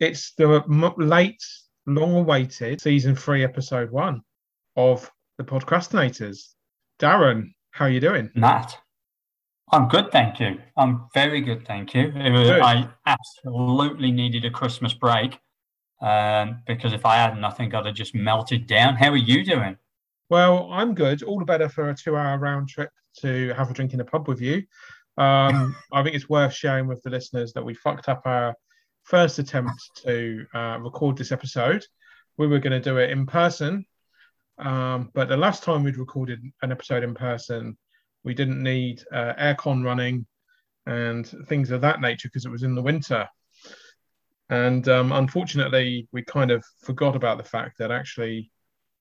It's 0.00 0.32
the 0.32 0.64
late, 0.96 1.44
long-awaited 1.86 2.80
season 2.80 3.14
three, 3.14 3.44
episode 3.44 3.90
one 3.90 4.22
of 4.74 5.10
the 5.36 5.44
Podcrastinators. 5.44 6.54
Darran, 6.98 7.52
how 7.72 7.84
are 7.84 7.90
you 7.90 8.00
doing? 8.00 8.30
Mat, 8.34 8.78
I'm 9.70 9.88
good, 9.88 10.10
thank 10.10 10.40
you. 10.40 10.58
I'm 10.78 11.04
very 11.12 11.42
good, 11.42 11.66
thank 11.66 11.92
you. 11.92 12.14
Was, 12.16 12.48
I 12.48 12.88
absolutely 13.04 14.10
needed 14.10 14.46
a 14.46 14.50
Christmas 14.50 14.94
break 14.94 15.38
um, 16.00 16.62
because 16.66 16.94
if 16.94 17.04
I 17.04 17.16
hadn't, 17.16 17.44
I 17.44 17.50
think 17.50 17.74
I'd 17.74 17.84
have 17.84 17.94
just 17.94 18.14
melted 18.14 18.66
down. 18.66 18.96
How 18.96 19.10
are 19.10 19.18
you 19.18 19.44
doing? 19.44 19.76
Well, 20.30 20.70
I'm 20.72 20.94
good. 20.94 21.22
All 21.22 21.38
the 21.38 21.44
better 21.44 21.68
for 21.68 21.90
a 21.90 21.94
two-hour 21.94 22.38
round 22.38 22.70
trip 22.70 22.88
to 23.18 23.52
have 23.52 23.70
a 23.70 23.74
drink 23.74 23.92
in 23.92 24.00
a 24.00 24.04
pub 24.06 24.28
with 24.28 24.40
you. 24.40 24.62
Um, 25.18 25.76
I 25.92 26.02
think 26.02 26.16
it's 26.16 26.30
worth 26.30 26.54
sharing 26.54 26.86
with 26.86 27.02
the 27.02 27.10
listeners 27.10 27.52
that 27.52 27.62
we 27.62 27.74
fucked 27.74 28.08
up 28.08 28.22
our 28.24 28.54
first 29.10 29.40
attempt 29.40 29.74
to 29.96 30.46
uh, 30.54 30.78
record 30.80 31.18
this 31.18 31.32
episode. 31.32 31.84
We 32.38 32.46
were 32.46 32.60
going 32.60 32.80
to 32.80 32.90
do 32.90 32.98
it 32.98 33.10
in 33.10 33.26
person, 33.26 33.84
um, 34.58 35.10
but 35.14 35.28
the 35.28 35.36
last 35.36 35.64
time 35.64 35.82
we'd 35.82 35.96
recorded 35.96 36.40
an 36.62 36.70
episode 36.70 37.02
in 37.02 37.14
person, 37.14 37.76
we 38.22 38.34
didn't 38.34 38.62
need 38.62 39.02
uh, 39.12 39.34
aircon 39.34 39.84
running 39.84 40.26
and 40.86 41.26
things 41.48 41.72
of 41.72 41.80
that 41.80 42.00
nature 42.00 42.28
because 42.28 42.46
it 42.46 42.52
was 42.52 42.62
in 42.62 42.76
the 42.76 42.82
winter. 42.82 43.28
And 44.48 44.88
um, 44.88 45.10
unfortunately, 45.10 46.06
we 46.12 46.22
kind 46.22 46.52
of 46.52 46.64
forgot 46.84 47.16
about 47.16 47.38
the 47.38 47.44
fact 47.44 47.78
that 47.78 47.90
actually 47.90 48.52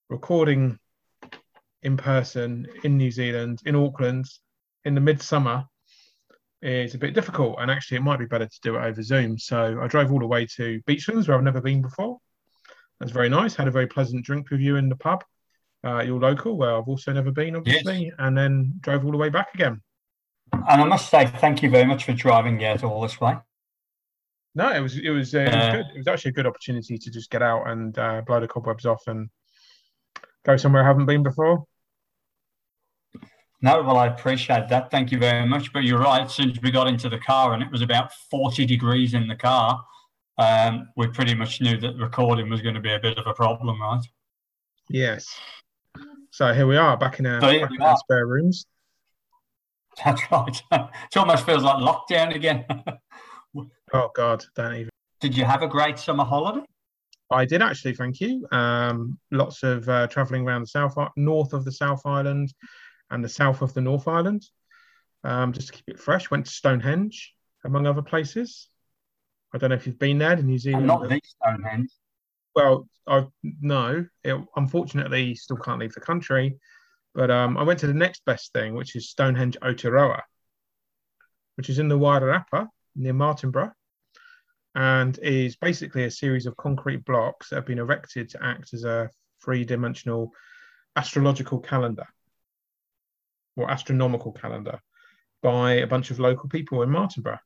recording 0.10 0.80
in 1.84 1.98
person 1.98 2.68
in 2.84 2.98
New 2.98 3.12
Zealand, 3.12 3.60
in 3.64 3.76
Auckland, 3.76 4.26
in 4.86 4.96
the 4.96 5.02
midsummer 5.02 5.66
is 6.62 6.96
a 6.96 6.98
bit 6.98 7.14
difficult. 7.14 7.58
And 7.60 7.72
actually, 7.72 7.98
it 7.98 8.04
might 8.04 8.20
be 8.20 8.26
better 8.26 8.48
to 8.48 8.60
do 8.62 8.76
it 8.76 8.84
over 8.84 9.02
Zoom. 9.02 9.38
So 9.38 9.80
I 9.82 9.88
drove 9.88 10.12
all 10.12 10.20
the 10.20 10.28
way 10.28 10.46
to 10.58 10.82
Beachlands, 10.88 11.28
where 11.28 11.38
I've 11.38 11.44
never 11.44 11.62
been 11.62 11.82
before. 11.82 12.20
That's 13.00 13.12
very 13.12 13.30
nice. 13.30 13.56
Had 13.56 13.68
a 13.68 13.72
very 13.72 13.88
pleasant 13.88 14.26
drink 14.26 14.50
with 14.50 14.60
you 14.60 14.76
in 14.76 14.90
the 14.90 14.96
pub, 14.96 15.24
uh, 15.86 16.02
your 16.02 16.20
local, 16.20 16.58
where 16.58 16.76
I've 16.76 16.88
also 16.88 17.14
never 17.14 17.32
been, 17.32 17.56
obviously, 17.56 18.06
yes. 18.06 18.14
and 18.20 18.38
then 18.38 18.74
drove 18.82 19.06
all 19.06 19.12
the 19.12 19.18
way 19.18 19.30
back 19.30 19.54
again. 19.54 19.82
And 20.52 20.82
I 20.82 20.84
must 20.84 21.10
say, 21.10 21.28
thank 21.28 21.64
you 21.64 21.70
very 21.70 21.86
much 21.86 22.06
for 22.06 22.14
driving 22.14 22.64
out 22.66 22.84
all 22.84 23.02
this 23.02 23.22
way. 23.22 23.38
No, 24.56 24.74
it 24.74 24.80
was 24.80 24.98
it 24.98 25.10
was 25.12 25.36
uh, 25.36 25.40
it 25.40 25.56
was 25.56 25.76
good. 25.76 25.86
It 25.94 25.98
was 26.00 26.08
actually 26.08 26.30
a 26.30 26.34
good 26.34 26.48
opportunity 26.48 26.98
to 26.98 27.12
just 27.12 27.30
get 27.30 27.42
out 27.42 27.68
and 27.70 27.98
uh, 27.98 28.22
blow 28.26 28.40
the 28.40 28.48
cobwebs 28.48 28.86
off 28.86 29.04
and 29.08 29.30
go 30.44 30.58
somewhere 30.58 30.84
I 30.84 30.88
haven't 30.88 31.06
been 31.06 31.24
before. 31.24 31.66
No, 33.62 33.82
well, 33.84 33.98
I 33.98 34.08
appreciate 34.08 34.70
that. 34.70 34.90
Thank 34.90 35.12
you 35.12 35.20
very 35.20 35.46
much. 35.46 35.74
But 35.74 35.84
you're 35.84 36.00
right. 36.00 36.22
As 36.22 36.62
we 36.62 36.72
got 36.72 36.88
into 36.88 37.10
the 37.10 37.20
car 37.20 37.54
and 37.54 37.62
it 37.62 37.72
was 37.72 37.82
about 37.82 38.14
40 38.14 38.66
degrees 38.66 39.14
in 39.14 39.28
the 39.28 39.36
car, 39.36 39.84
um, 40.38 40.90
we 40.96 41.08
pretty 41.08 41.36
much 41.36 41.60
knew 41.60 41.78
that 41.78 41.98
recording 41.98 42.50
was 42.50 42.62
going 42.62 42.76
to 42.76 42.82
be 42.82 42.94
a 42.94 43.00
bit 43.00 43.18
of 43.18 43.28
a 43.28 43.34
problem, 43.34 43.82
right? 43.82 44.02
Yes. 44.90 45.28
So 46.32 46.54
here 46.54 46.68
we 46.68 46.78
are, 46.78 46.96
back 46.96 47.20
in 47.20 47.26
our, 47.26 47.42
so 47.42 47.60
back 47.60 47.72
in 47.72 47.82
our 47.82 47.98
spare 47.98 48.26
rooms. 48.26 48.66
That's 50.04 50.22
right. 50.32 50.62
it 50.72 51.18
almost 51.18 51.46
feels 51.46 51.64
like 51.64 51.76
lockdown 51.76 52.34
again. 52.34 52.66
oh 53.94 54.10
God, 54.16 54.46
don't 54.56 54.76
even. 54.76 54.90
Did 55.20 55.36
you 55.36 55.44
have 55.44 55.64
a 55.64 55.68
great 55.68 56.00
summer 56.00 56.24
holiday? 56.24 56.66
I 57.32 57.46
did 57.46 57.62
actually, 57.62 57.94
thank 57.94 58.22
you. 58.22 58.48
Um, 58.52 59.20
lots 59.32 59.64
of 59.64 59.88
uh, 59.90 60.08
travelling 60.08 60.48
around 60.48 60.62
the 60.62 60.68
south, 60.68 60.96
north 61.18 61.54
of 61.54 61.66
the 61.66 61.72
South 61.72 62.02
Island, 62.06 62.54
and 63.12 63.24
the 63.24 63.30
south 63.30 63.62
of 63.62 63.74
the 63.74 63.82
North 63.82 64.08
Island, 64.08 64.46
um, 65.24 65.54
just 65.54 65.68
to 65.68 65.74
keep 65.74 65.88
it 65.88 66.00
fresh. 66.00 66.30
Went 66.30 66.46
to 66.46 66.52
Stonehenge, 66.52 67.34
among 67.64 67.88
other 67.88 68.02
places. 68.02 68.70
I 69.54 69.58
don't 69.58 69.70
know 69.70 69.76
if 69.76 69.88
you've 69.88 70.00
been 70.00 70.20
there 70.20 70.38
in 70.38 70.46
New 70.46 70.60
Zealand. 70.60 70.88
Not 70.88 71.10
the 71.10 71.20
Stonehenge. 71.24 71.90
Well, 72.56 72.88
I 73.08 73.26
no. 73.44 74.06
It, 74.24 74.38
unfortunately, 74.56 75.36
still 75.36 75.58
can't 75.58 75.80
leave 75.80 75.94
the 75.94 76.02
country. 76.02 76.58
But 77.16 77.32
um, 77.32 77.58
I 77.58 77.64
went 77.64 77.80
to 77.80 77.88
the 77.88 77.94
next 77.94 78.24
best 78.26 78.54
thing, 78.54 78.76
which 78.76 78.96
is 78.96 79.10
Stonehenge 79.10 79.58
Aotearoa, 79.62 80.22
which 81.56 81.70
is 81.70 81.80
in 81.80 81.88
the 81.88 81.98
Wairarapa 81.98 82.68
near 82.96 83.14
Martinborough, 83.14 83.72
and 84.76 85.18
is 85.20 85.56
basically 85.56 86.04
a 86.04 86.12
series 86.12 86.46
of 86.46 86.56
concrete 86.58 87.04
blocks 87.06 87.50
that 87.50 87.56
have 87.56 87.66
been 87.66 87.80
erected 87.80 88.30
to 88.30 88.44
act 88.44 88.74
as 88.74 88.84
a 88.84 89.10
three-dimensional 89.44 90.32
astrological 90.96 91.60
calendar 91.60 92.06
or 93.60 93.70
astronomical 93.70 94.32
calendar 94.32 94.80
by 95.42 95.74
a 95.74 95.88
bunch 95.88 96.12
of 96.12 96.20
local 96.20 96.50
people 96.50 96.82
in 96.82 96.90
Martinborough. 96.90 97.40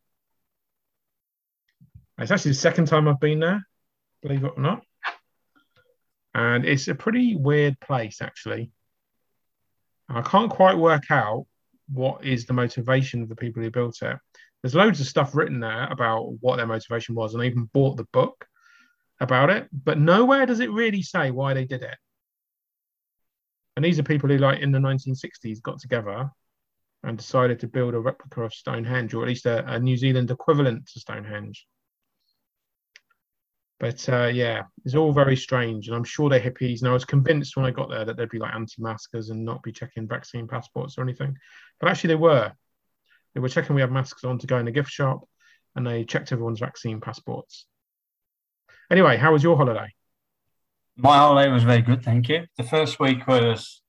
It's 2.20 2.32
actually 2.32 2.52
the 2.52 2.56
second 2.56 2.86
time 2.86 3.08
I've 3.08 3.20
been 3.20 3.40
there, 3.40 3.68
believe 4.22 4.44
it 4.44 4.54
or 4.56 4.62
not. 4.62 4.84
And 6.36 6.66
it's 6.66 6.88
a 6.88 6.96
pretty 6.96 7.36
weird 7.36 7.80
place, 7.80 8.22
actually. 8.22 8.72
I 10.10 10.22
can't 10.22 10.50
quite 10.50 10.78
work 10.78 11.10
out 11.10 11.46
what 11.92 12.26
is 12.26 12.46
the 12.46 12.54
motivation 12.54 13.22
of 13.22 13.30
the 13.30 13.36
people 13.36 13.62
who 13.62 13.72
built 13.72 14.02
it. 14.02 14.18
There's 14.62 14.76
loads 14.76 15.00
of 15.00 15.08
stuff 15.08 15.36
written 15.36 15.60
there 15.60 15.88
about 15.92 16.34
what 16.40 16.58
their 16.58 16.68
motivation 16.68 17.16
was, 17.16 17.34
and 17.34 17.44
I 17.44 17.48
even 17.48 17.70
bought 17.74 17.98
the 17.98 18.08
book 18.14 18.46
about 19.20 19.50
it, 19.50 19.68
but 19.72 20.00
nowhere 20.00 20.46
does 20.46 20.60
it 20.60 20.72
really 20.72 21.02
say 21.02 21.32
why 21.32 21.54
they 21.54 21.66
did 21.66 21.84
it. 21.84 21.98
And 23.76 23.84
these 23.84 24.00
are 24.00 24.04
people 24.04 24.30
who, 24.30 24.38
like 24.38 24.60
in 24.60 24.72
the 24.72 24.80
1960s, 24.80 25.62
got 25.62 25.80
together 25.80 26.30
and 27.04 27.18
decided 27.18 27.60
to 27.60 27.68
build 27.68 27.94
a 27.94 28.00
replica 28.00 28.44
of 28.44 28.54
Stonehenge, 28.54 29.14
or 29.14 29.24
at 29.24 29.28
least 29.28 29.46
a, 29.46 29.66
a 29.74 29.80
New 29.80 29.98
Zealand 29.98 30.32
equivalent 30.32 30.88
to 30.88 31.00
Stonehenge. 31.00 31.66
But 33.80 34.08
uh, 34.08 34.28
yeah, 34.28 34.64
it's 34.86 34.96
all 34.96 35.12
very 35.12 35.36
strange, 35.36 35.88
and 35.88 35.96
I'm 35.96 36.06
sure 36.06 36.30
they're 36.30 36.40
hippies. 36.40 36.82
And 36.82 36.90
I 36.90 36.94
was 36.94 37.04
convinced 37.04 37.58
when 37.58 37.66
I 37.66 37.72
got 37.72 37.90
there 37.90 38.06
that 38.06 38.16
they'd 38.16 38.30
be 38.30 38.40
like 38.40 38.54
anti-maskers 38.54 39.30
and 39.30 39.44
not 39.44 39.64
be 39.64 39.74
checking 39.74 40.08
vaccine 40.08 40.48
passports 40.48 40.98
or 40.98 41.02
anything. 41.02 41.38
But 41.82 41.90
actually, 41.90 42.10
they 42.10 42.16
were. 42.16 42.54
They 43.34 43.42
were 43.42 43.50
checking 43.50 43.76
we 43.76 43.82
had 43.82 43.92
masks 43.92 44.24
on 44.24 44.38
to 44.40 44.48
go 44.48 44.58
in 44.58 44.66
the 44.66 44.72
gift 44.72 44.90
shop, 44.90 45.28
and 45.76 45.86
they 45.86 46.06
checked 46.06 46.32
everyone's 46.32 46.60
vaccine 46.60 47.02
passports. 47.02 47.66
Anyway, 48.90 49.18
how 49.18 49.34
was 49.34 49.44
your 49.44 49.58
holiday? 49.58 49.92
My 50.96 51.18
holiday 51.18 51.52
was 51.52 51.64
very 51.64 51.82
good, 51.82 52.04
thank 52.04 52.30
you. 52.30 52.46
The 52.58 52.64
first 52.64 53.00
week 53.00 53.28
was 53.28 53.82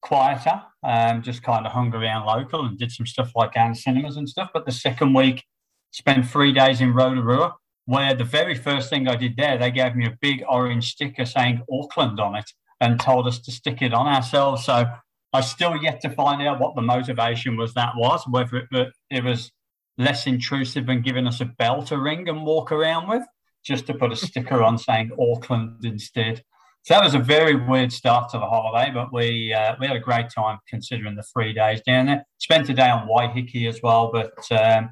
quieter, 0.00 0.62
um, 0.84 1.22
just 1.22 1.42
kind 1.42 1.66
of 1.66 1.72
hung 1.72 1.92
around 1.92 2.26
local 2.26 2.64
and 2.64 2.78
did 2.78 2.92
some 2.92 3.06
stuff 3.06 3.32
like 3.34 3.56
Anne 3.56 3.74
cinemas 3.74 4.16
and 4.16 4.28
stuff. 4.28 4.50
But 4.54 4.66
the 4.66 4.72
second 4.72 5.14
week, 5.14 5.44
spent 5.90 6.26
three 6.26 6.52
days 6.52 6.80
in 6.80 6.94
Rotorua, 6.94 7.54
where 7.86 8.14
the 8.14 8.24
very 8.24 8.54
first 8.54 8.90
thing 8.90 9.08
I 9.08 9.16
did 9.16 9.36
there, 9.36 9.58
they 9.58 9.70
gave 9.70 9.94
me 9.94 10.06
a 10.06 10.16
big 10.20 10.42
orange 10.48 10.92
sticker 10.92 11.24
saying 11.24 11.62
Auckland 11.70 12.20
on 12.20 12.36
it 12.36 12.50
and 12.80 12.98
told 12.98 13.26
us 13.26 13.38
to 13.40 13.50
stick 13.52 13.82
it 13.82 13.92
on 13.92 14.06
ourselves. 14.06 14.64
So 14.64 14.86
I 15.32 15.40
still 15.40 15.76
yet 15.76 16.00
to 16.02 16.10
find 16.10 16.42
out 16.42 16.60
what 16.60 16.74
the 16.74 16.82
motivation 16.82 17.56
was 17.56 17.74
that 17.74 17.92
was, 17.96 18.24
whether 18.28 18.68
it, 18.70 18.92
it 19.10 19.24
was 19.24 19.50
less 19.98 20.26
intrusive 20.26 20.86
than 20.86 21.02
giving 21.02 21.26
us 21.26 21.40
a 21.40 21.44
bell 21.44 21.82
to 21.84 21.98
ring 21.98 22.28
and 22.28 22.44
walk 22.44 22.72
around 22.72 23.08
with, 23.08 23.22
just 23.64 23.86
to 23.86 23.94
put 23.94 24.12
a 24.12 24.16
sticker 24.16 24.62
on 24.62 24.78
saying 24.78 25.10
Auckland 25.18 25.84
instead. 25.84 26.42
So 26.84 26.94
that 26.94 27.04
was 27.04 27.14
a 27.14 27.20
very 27.20 27.54
weird 27.54 27.92
start 27.92 28.30
to 28.30 28.38
the 28.38 28.46
holiday, 28.46 28.90
but 28.92 29.12
we 29.12 29.54
uh, 29.54 29.76
we 29.78 29.86
had 29.86 29.96
a 29.96 30.00
great 30.00 30.30
time 30.30 30.58
considering 30.68 31.14
the 31.14 31.22
three 31.22 31.52
days 31.52 31.80
down 31.86 32.06
there. 32.06 32.24
Spent 32.38 32.68
a 32.70 32.74
day 32.74 32.90
on 32.90 33.06
Waiheke 33.06 33.68
as 33.68 33.80
well, 33.82 34.10
but 34.12 34.32
um, 34.50 34.90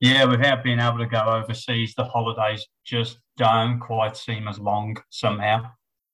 yeah, 0.00 0.24
without 0.24 0.62
being 0.62 0.78
able 0.78 0.98
to 0.98 1.06
go 1.06 1.20
overseas, 1.20 1.94
the 1.96 2.04
holidays 2.04 2.64
just 2.84 3.18
don't 3.36 3.80
quite 3.80 4.16
seem 4.16 4.46
as 4.46 4.60
long 4.60 4.96
somehow. 5.10 5.64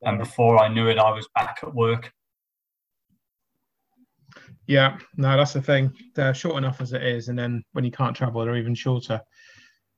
And 0.03 0.19
before 0.19 0.59
I 0.59 0.69
knew 0.69 0.89
it, 0.89 0.99
I 0.99 1.11
was 1.11 1.29
back 1.35 1.59
at 1.63 1.75
work. 1.75 2.11
Yeah, 4.67 4.99
no, 5.17 5.37
that's 5.37 5.55
the 5.55 5.63
thing. 5.63 5.93
They're 6.15 6.35
short 6.35 6.57
enough 6.57 6.81
as 6.81 6.93
it 6.93 7.03
is, 7.03 7.29
and 7.29 7.39
then 7.39 7.65
when 7.73 7.85
you 7.85 7.91
can't 7.91 8.17
travel, 8.17 8.45
they're 8.45 8.57
even 8.57 8.75
shorter. 8.75 9.21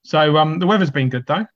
So 0.05 0.37
um, 0.37 0.59
the 0.59 0.67
weather's 0.67 0.91
been 0.91 1.09
good 1.09 1.27
though. 1.27 1.47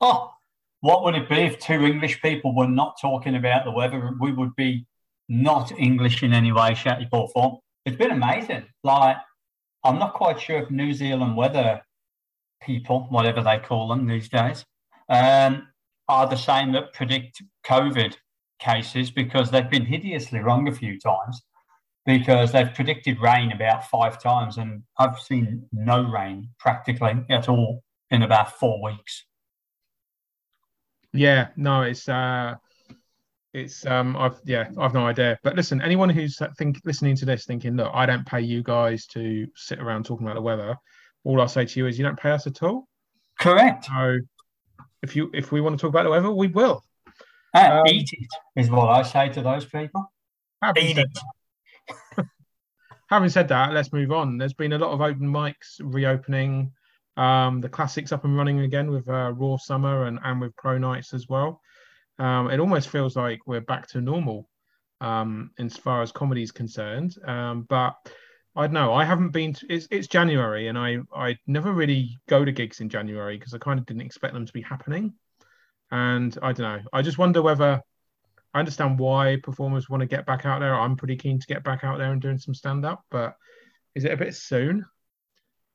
Oh, 0.00 0.32
what 0.80 1.02
would 1.04 1.14
it 1.14 1.28
be 1.28 1.40
if 1.40 1.58
two 1.58 1.84
English 1.84 2.22
people 2.22 2.54
were 2.54 2.68
not 2.68 2.96
talking 3.00 3.34
about 3.34 3.64
the 3.64 3.70
weather? 3.70 4.12
We 4.20 4.32
would 4.32 4.54
be 4.54 4.86
not 5.28 5.72
English 5.78 6.22
in 6.22 6.32
any 6.32 6.52
way, 6.52 6.74
shape, 6.74 7.08
or 7.12 7.28
form. 7.30 7.58
It's 7.84 7.96
been 7.96 8.12
amazing. 8.12 8.64
Like, 8.84 9.16
I'm 9.84 9.98
not 9.98 10.14
quite 10.14 10.40
sure 10.40 10.58
if 10.62 10.70
New 10.70 10.92
Zealand 10.92 11.36
weather 11.36 11.82
people, 12.62 13.06
whatever 13.10 13.42
they 13.42 13.58
call 13.58 13.88
them 13.88 14.06
these 14.06 14.28
days, 14.28 14.64
um, 15.08 15.68
are 16.08 16.28
the 16.28 16.36
same 16.36 16.72
that 16.72 16.92
predict 16.92 17.42
COVID 17.66 18.14
cases 18.58 19.10
because 19.10 19.50
they've 19.50 19.70
been 19.70 19.84
hideously 19.84 20.40
wrong 20.40 20.68
a 20.68 20.74
few 20.74 20.98
times 20.98 21.42
because 22.06 22.52
they've 22.52 22.72
predicted 22.74 23.20
rain 23.20 23.52
about 23.52 23.88
five 23.88 24.20
times 24.20 24.56
and 24.56 24.82
I've 24.98 25.18
seen 25.18 25.66
no 25.72 26.02
rain 26.02 26.48
practically 26.58 27.14
at 27.28 27.48
all 27.48 27.82
in 28.10 28.22
about 28.22 28.58
four 28.58 28.82
weeks. 28.82 29.24
Yeah, 31.12 31.48
no, 31.56 31.82
it's 31.82 32.08
uh 32.08 32.54
it's 33.54 33.86
um 33.86 34.16
I've 34.16 34.38
yeah, 34.44 34.68
I've 34.78 34.94
no 34.94 35.06
idea. 35.06 35.38
But 35.42 35.56
listen, 35.56 35.80
anyone 35.80 36.10
who's 36.10 36.38
think 36.58 36.80
listening 36.84 37.16
to 37.16 37.24
this 37.24 37.44
thinking, 37.44 37.76
look, 37.76 37.90
I 37.94 38.06
don't 38.06 38.26
pay 38.26 38.40
you 38.40 38.62
guys 38.62 39.06
to 39.08 39.46
sit 39.56 39.80
around 39.80 40.04
talking 40.04 40.26
about 40.26 40.36
the 40.36 40.42
weather, 40.42 40.76
all 41.24 41.40
I'll 41.40 41.48
say 41.48 41.64
to 41.64 41.80
you 41.80 41.86
is 41.86 41.98
you 41.98 42.04
don't 42.04 42.18
pay 42.18 42.30
us 42.30 42.46
at 42.46 42.62
all. 42.62 42.88
Correct. 43.38 43.86
So 43.86 44.18
if 45.02 45.16
you 45.16 45.30
if 45.32 45.52
we 45.52 45.60
want 45.60 45.78
to 45.78 45.80
talk 45.80 45.90
about 45.90 46.04
the 46.04 46.10
weather, 46.10 46.30
we 46.30 46.48
will. 46.48 46.82
Uh, 47.54 47.80
um, 47.80 47.86
eat 47.86 48.10
it 48.12 48.60
is 48.60 48.70
what 48.70 48.88
I 48.88 49.02
say 49.02 49.28
to 49.30 49.42
those 49.42 49.64
people. 49.64 50.12
Having 50.62 50.94
said, 50.96 51.06
that, 52.16 52.26
having 53.10 53.28
said 53.28 53.48
that, 53.48 53.72
let's 53.72 53.92
move 53.92 54.12
on. 54.12 54.38
There's 54.38 54.52
been 54.52 54.72
a 54.72 54.78
lot 54.78 54.90
of 54.90 55.00
open 55.00 55.28
mics 55.28 55.80
reopening. 55.80 56.72
Um, 57.18 57.60
the 57.60 57.68
classics 57.68 58.12
up 58.12 58.24
and 58.24 58.36
running 58.36 58.60
again 58.60 58.90
with 58.90 59.08
uh, 59.08 59.32
Raw 59.32 59.56
Summer 59.56 60.04
and, 60.04 60.20
and 60.22 60.40
with 60.40 60.54
Pro 60.56 60.78
Nights 60.78 61.12
as 61.12 61.28
well. 61.28 61.60
Um, 62.18 62.50
it 62.50 62.60
almost 62.60 62.88
feels 62.88 63.16
like 63.16 63.40
we're 63.46 63.60
back 63.60 63.88
to 63.88 64.00
normal 64.00 64.48
um, 65.00 65.50
as 65.58 65.76
far 65.76 66.00
as 66.02 66.12
comedy 66.12 66.42
is 66.42 66.52
concerned. 66.52 67.16
Um, 67.26 67.66
but 67.68 67.96
I 68.54 68.62
don't 68.62 68.74
know. 68.74 68.92
I 68.92 69.04
haven't 69.04 69.30
been. 69.30 69.52
To, 69.54 69.66
it's 69.68 69.88
it's 69.90 70.06
January, 70.06 70.68
and 70.68 70.78
I 70.78 70.98
I 71.14 71.36
never 71.46 71.72
really 71.72 72.16
go 72.28 72.44
to 72.44 72.52
gigs 72.52 72.80
in 72.80 72.88
January 72.88 73.36
because 73.36 73.52
I 73.52 73.58
kind 73.58 73.78
of 73.78 73.86
didn't 73.86 74.02
expect 74.02 74.34
them 74.34 74.46
to 74.46 74.52
be 74.52 74.62
happening. 74.62 75.14
And 75.90 76.36
I 76.40 76.52
don't 76.52 76.66
know. 76.66 76.82
I 76.92 77.02
just 77.02 77.18
wonder 77.18 77.42
whether 77.42 77.82
I 78.54 78.58
understand 78.58 78.98
why 78.98 79.38
performers 79.42 79.88
want 79.88 80.02
to 80.02 80.06
get 80.06 80.26
back 80.26 80.46
out 80.46 80.60
there. 80.60 80.74
I'm 80.74 80.96
pretty 80.96 81.16
keen 81.16 81.38
to 81.40 81.46
get 81.46 81.64
back 81.64 81.84
out 81.84 81.98
there 81.98 82.12
and 82.12 82.20
doing 82.20 82.38
some 82.38 82.54
stand 82.54 82.84
up, 82.84 83.04
but 83.10 83.36
is 83.94 84.04
it 84.04 84.12
a 84.12 84.16
bit 84.16 84.34
soon? 84.34 84.84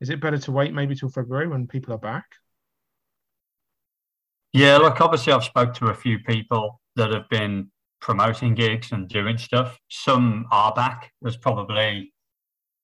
Is 0.03 0.09
it 0.09 0.19
better 0.19 0.37
to 0.37 0.51
wait 0.51 0.73
maybe 0.73 0.95
till 0.95 1.07
February 1.07 1.47
when 1.47 1.65
people 1.65 1.93
are 1.93 1.97
back? 1.97 2.25
Yeah, 4.51 4.75
look, 4.75 4.99
obviously 4.99 5.31
I've 5.31 5.45
spoke 5.45 5.73
to 5.75 5.85
a 5.87 5.93
few 5.93 6.19
people 6.19 6.81
that 6.97 7.13
have 7.13 7.29
been 7.29 7.71
promoting 8.01 8.53
gigs 8.53 8.91
and 8.91 9.07
doing 9.07 9.37
stuff. 9.37 9.79
Some 9.87 10.45
are 10.51 10.73
back. 10.73 11.13
There's 11.21 11.37
probably 11.37 12.11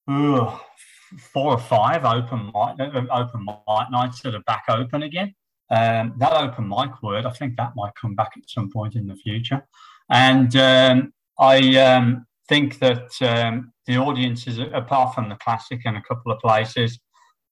four 0.08 1.52
or 1.52 1.60
five 1.60 2.06
open 2.06 2.54
mic, 2.56 2.80
open 3.12 3.46
mic 3.46 3.92
nights 3.92 4.22
that 4.22 4.34
are 4.34 4.44
back 4.44 4.64
open 4.70 5.04
again. 5.04 5.36
Um, 5.70 6.14
that 6.20 6.32
open 6.32 6.70
mic 6.70 7.04
word, 7.04 7.26
I 7.26 7.32
think 7.32 7.58
that 7.58 7.74
might 7.76 7.92
come 8.02 8.16
back 8.16 8.32
at 8.38 8.50
some 8.50 8.72
point 8.72 8.96
in 8.96 9.08
the 9.08 9.16
future. 9.18 9.68
And 10.10 10.56
um, 10.56 11.12
I 11.38 11.76
um, 11.80 12.26
think 12.48 12.80
that 12.80 13.12
um, 13.22 13.74
the 13.88 13.98
audiences, 13.98 14.58
apart 14.74 15.14
from 15.14 15.28
the 15.28 15.36
classic 15.36 15.82
and 15.84 15.98
a 15.98 16.02
couple 16.02 16.32
of 16.32 16.40
places, 16.40 16.98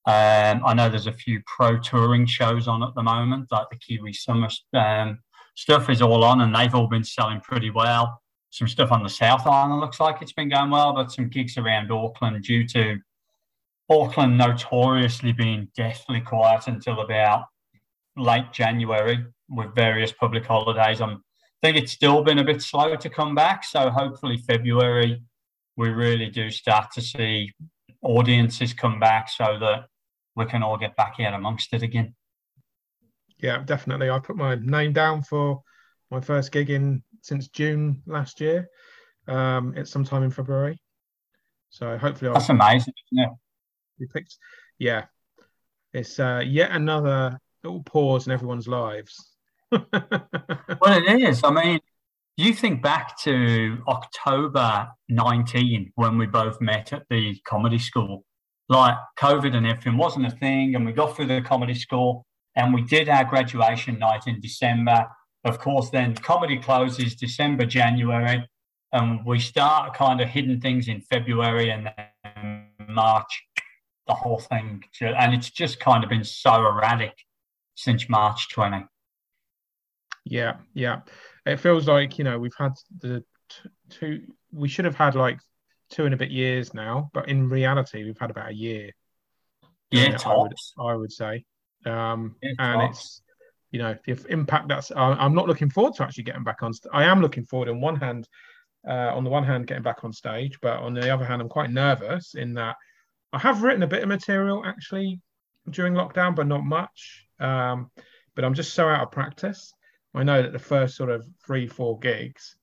um, 0.08 0.64
I 0.66 0.74
know 0.74 0.90
there's 0.90 1.08
a 1.08 1.12
few 1.12 1.42
pro 1.46 1.78
touring 1.78 2.26
shows 2.26 2.68
on 2.68 2.82
at 2.82 2.96
the 2.96 3.04
moment, 3.04 3.52
like 3.52 3.70
the 3.70 3.78
Kiwi 3.78 4.14
Summer 4.14 4.50
um, 4.74 5.20
stuff 5.56 5.90
is 5.90 6.02
all 6.02 6.24
on, 6.24 6.42
and 6.42 6.56
they've 6.56 6.74
all 6.74 6.88
been 6.88 7.04
selling 7.04 7.42
pretty 7.42 7.70
well 7.70 8.20
some 8.58 8.68
stuff 8.68 8.92
on 8.92 9.04
the 9.04 9.10
South 9.10 9.46
Island 9.46 9.80
looks 9.80 10.00
like 10.00 10.22
it's 10.22 10.34
been 10.34 10.50
going 10.50 10.70
well, 10.70 10.94
but 10.94 11.12
some 11.12 11.30
gigs 11.30 11.58
around 11.58 11.92
Auckland 11.92 12.44
due 12.44 12.68
to 12.70 12.98
Auckland 13.90 14.38
notoriously 14.38 15.32
being 15.32 15.68
deathly 15.76 16.22
quiet 16.22 16.68
until 16.68 17.02
about 17.02 17.46
late 18.16 18.52
January 18.52 19.26
with 19.50 19.76
various 19.76 20.12
public 20.12 20.46
holidays. 20.46 21.02
I'm, 21.02 21.24
I 21.64 21.68
think 21.68 21.78
it's 21.78 21.92
still 21.92 22.24
been 22.24 22.40
a 22.40 22.44
bit 22.44 22.62
slow 22.62 22.96
to 22.96 23.10
come 23.10 23.36
back. 23.36 23.64
So 23.64 23.90
hopefully 23.90 24.38
February 24.38 25.22
we 25.76 25.90
really 25.90 26.30
do 26.30 26.50
start 26.50 26.92
to 26.94 27.02
see 27.02 27.52
audiences 28.02 28.74
come 28.74 29.00
back 29.00 29.30
so 29.30 29.58
that 29.60 29.86
we 30.38 30.46
can 30.46 30.64
all 30.64 30.78
get 30.78 30.96
back 30.96 31.16
out 31.20 31.34
amongst 31.34 31.74
it 31.74 31.82
again. 31.82 32.16
Yeah, 33.40 33.64
definitely. 33.64 34.10
I 34.10 34.20
put 34.20 34.38
my 34.38 34.56
name 34.56 34.94
down 34.94 35.24
for 35.24 35.62
my 36.10 36.22
first 36.22 36.52
gig 36.52 36.70
in 36.70 37.04
since 37.22 37.48
June 37.50 38.02
last 38.06 38.40
year. 38.40 38.70
Um, 39.28 39.74
it's 39.76 39.92
sometime 39.92 40.24
in 40.24 40.32
February. 40.32 40.80
So 41.70 41.98
hopefully, 41.98 42.32
that's 42.34 42.50
I'll, 42.50 42.56
amazing, 42.56 42.94
isn't 43.12 43.38
it? 44.00 44.10
Picked, 44.14 44.38
yeah. 44.80 45.06
It's 45.94 46.20
uh, 46.20 46.44
yet 46.46 46.72
another 46.72 47.40
little 47.64 47.84
pause 47.84 48.28
in 48.28 48.32
everyone's 48.32 48.68
lives. 48.68 49.34
well, 49.72 49.82
it 49.92 51.22
is. 51.22 51.42
I 51.44 51.52
mean, 51.52 51.80
you 52.38 52.54
think 52.54 52.82
back 52.82 53.20
to 53.22 53.80
October 53.88 54.88
19 55.10 55.92
when 55.96 56.18
we 56.18 56.28
both 56.28 56.62
met 56.62 56.94
at 56.94 57.04
the 57.10 57.36
comedy 57.48 57.80
school. 57.80 58.24
Like 58.70 58.96
COVID 59.20 59.56
and 59.56 59.66
everything 59.66 59.98
wasn't 59.98 60.28
a 60.28 60.32
thing, 60.32 60.76
and 60.76 60.86
we 60.86 60.92
got 60.92 61.16
through 61.16 61.28
the 61.28 61.42
comedy 61.42 61.74
school 61.74 62.26
and 62.56 62.74
we 62.74 62.82
did 62.82 63.08
our 63.08 63.24
graduation 63.24 64.00
night 64.00 64.24
in 64.28 64.42
December 64.42 65.08
of 65.48 65.60
course, 65.60 65.90
then 65.90 66.14
comedy 66.14 66.58
closes 66.58 67.16
December, 67.16 67.66
January, 67.66 68.48
and 68.92 69.26
we 69.26 69.40
start 69.40 69.94
kind 69.94 70.20
of 70.22 70.28
hidden 70.28 70.60
things 70.60 70.88
in 70.88 71.02
February 71.02 71.70
and 71.70 71.90
then 72.36 72.68
March, 72.90 73.44
the 74.08 74.14
whole 74.14 74.40
thing. 74.40 74.84
And 75.02 75.34
it's 75.34 75.50
just 75.50 75.80
kind 75.80 76.04
of 76.04 76.10
been 76.10 76.24
so 76.24 76.54
erratic 76.54 77.14
since 77.76 78.10
March 78.10 78.50
20. 78.50 78.86
Yeah, 80.26 80.58
yeah. 80.74 81.02
It 81.46 81.62
feels 81.62 81.88
like, 81.88 82.18
you 82.18 82.26
know, 82.26 82.38
we've 82.38 82.56
had 82.58 82.74
the 83.00 83.24
t- 83.50 83.70
two, 83.90 84.22
we 84.52 84.68
should 84.68 84.86
have 84.86 84.96
had 84.96 85.16
like 85.16 85.40
two 85.90 86.06
and 86.06 86.14
a 86.14 86.18
bit 86.18 86.32
years 86.32 86.74
now, 86.74 87.10
but 87.14 87.30
in 87.30 87.50
reality, 87.50 88.04
we've 88.04 88.18
had 88.18 88.32
about 88.32 88.50
a 88.50 88.56
year. 88.56 88.92
Yeah, 89.92 90.18
I 90.26 90.38
would, 90.38 90.54
I 90.80 90.96
would 90.96 91.12
say. 91.12 91.46
Um, 91.86 92.36
and 92.60 92.82
it's 92.82 93.22
you 93.72 93.80
know 93.80 93.96
the 94.06 94.26
impact 94.30 94.68
that's 94.68 94.92
i'm 94.96 95.34
not 95.34 95.48
looking 95.48 95.70
forward 95.70 95.94
to 95.94 96.04
actually 96.04 96.24
getting 96.24 96.44
back 96.44 96.64
on 96.64 96.74
st- 96.74 96.94
i 96.94 97.04
am 97.04 97.22
looking 97.22 97.46
forward 97.46 97.70
on 97.70 97.82
one 97.82 97.96
hand 97.96 98.28
uh, 98.88 99.12
on 99.14 99.24
the 99.24 99.30
one 99.30 99.44
hand 99.44 99.68
getting 99.68 99.84
back 99.84 100.04
on 100.04 100.14
stage 100.14 100.58
but 100.62 100.80
on 100.80 100.94
the 100.94 101.14
other 101.14 101.26
hand 101.26 101.42
i'm 101.42 101.50
quite 101.50 101.70
nervous 101.70 102.36
in 102.36 102.54
that 102.54 102.76
i 103.34 103.38
have 103.38 103.64
written 103.64 103.84
a 103.84 103.88
bit 103.88 104.04
of 104.04 104.10
material 104.10 104.64
actually 104.66 105.20
during 105.70 105.94
lockdown 105.94 106.34
but 106.36 106.48
not 106.48 106.64
much 106.64 107.28
um, 107.40 107.92
but 108.36 108.46
i'm 108.46 108.54
just 108.54 108.74
so 108.74 108.88
out 108.88 109.04
of 109.04 109.12
practice 109.12 109.74
i 110.16 110.24
know 110.24 110.42
that 110.42 110.54
the 110.54 110.60
first 110.60 110.96
sort 110.96 111.10
of 111.10 111.28
three 111.46 111.68
four 111.68 112.00
gigs 112.00 112.56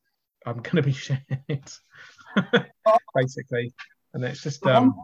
i'm 0.47 0.57
going 0.57 0.77
to 0.77 0.83
be 0.83 0.93
shit 1.49 1.79
basically 3.15 3.73
and 4.15 4.25
it's 4.25 4.43
just 4.43 4.65
um, 4.67 4.95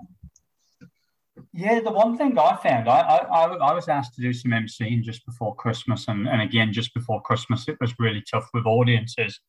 yeah, 1.53 1.81
the 1.81 1.91
one 1.91 2.17
thing 2.17 2.39
I 2.39 2.57
found, 2.57 2.89
I, 2.89 3.01
I, 3.01 3.45
I 3.47 3.73
was 3.73 3.89
asked 3.89 4.15
to 4.15 4.23
do 4.23 4.33
some 4.33 4.53
MCing 4.53 5.03
just 5.03 5.27
before 5.27 5.55
Christmas, 5.57 6.07
and, 6.09 6.29
and 6.29 6.41
again, 6.41 6.73
just 6.73 6.95
before 6.95 7.21
Christmas, 7.23 7.69
it 7.69 7.77
was 7.81 7.93
really 7.99 8.23
tough 8.31 8.49
with 8.55 8.67
audiences. 8.67 9.41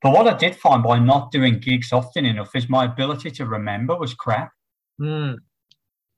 But 0.00 0.12
what 0.12 0.28
I 0.28 0.36
did 0.36 0.54
find 0.54 0.82
by 0.82 0.98
not 0.98 1.32
doing 1.32 1.58
gigs 1.58 1.92
often 1.92 2.24
enough 2.24 2.54
is 2.54 2.68
my 2.68 2.84
ability 2.84 3.30
to 3.32 3.46
remember 3.46 3.96
was 3.96 4.14
crap. 4.14 4.52
Because 4.98 5.10
mm. 5.10 5.36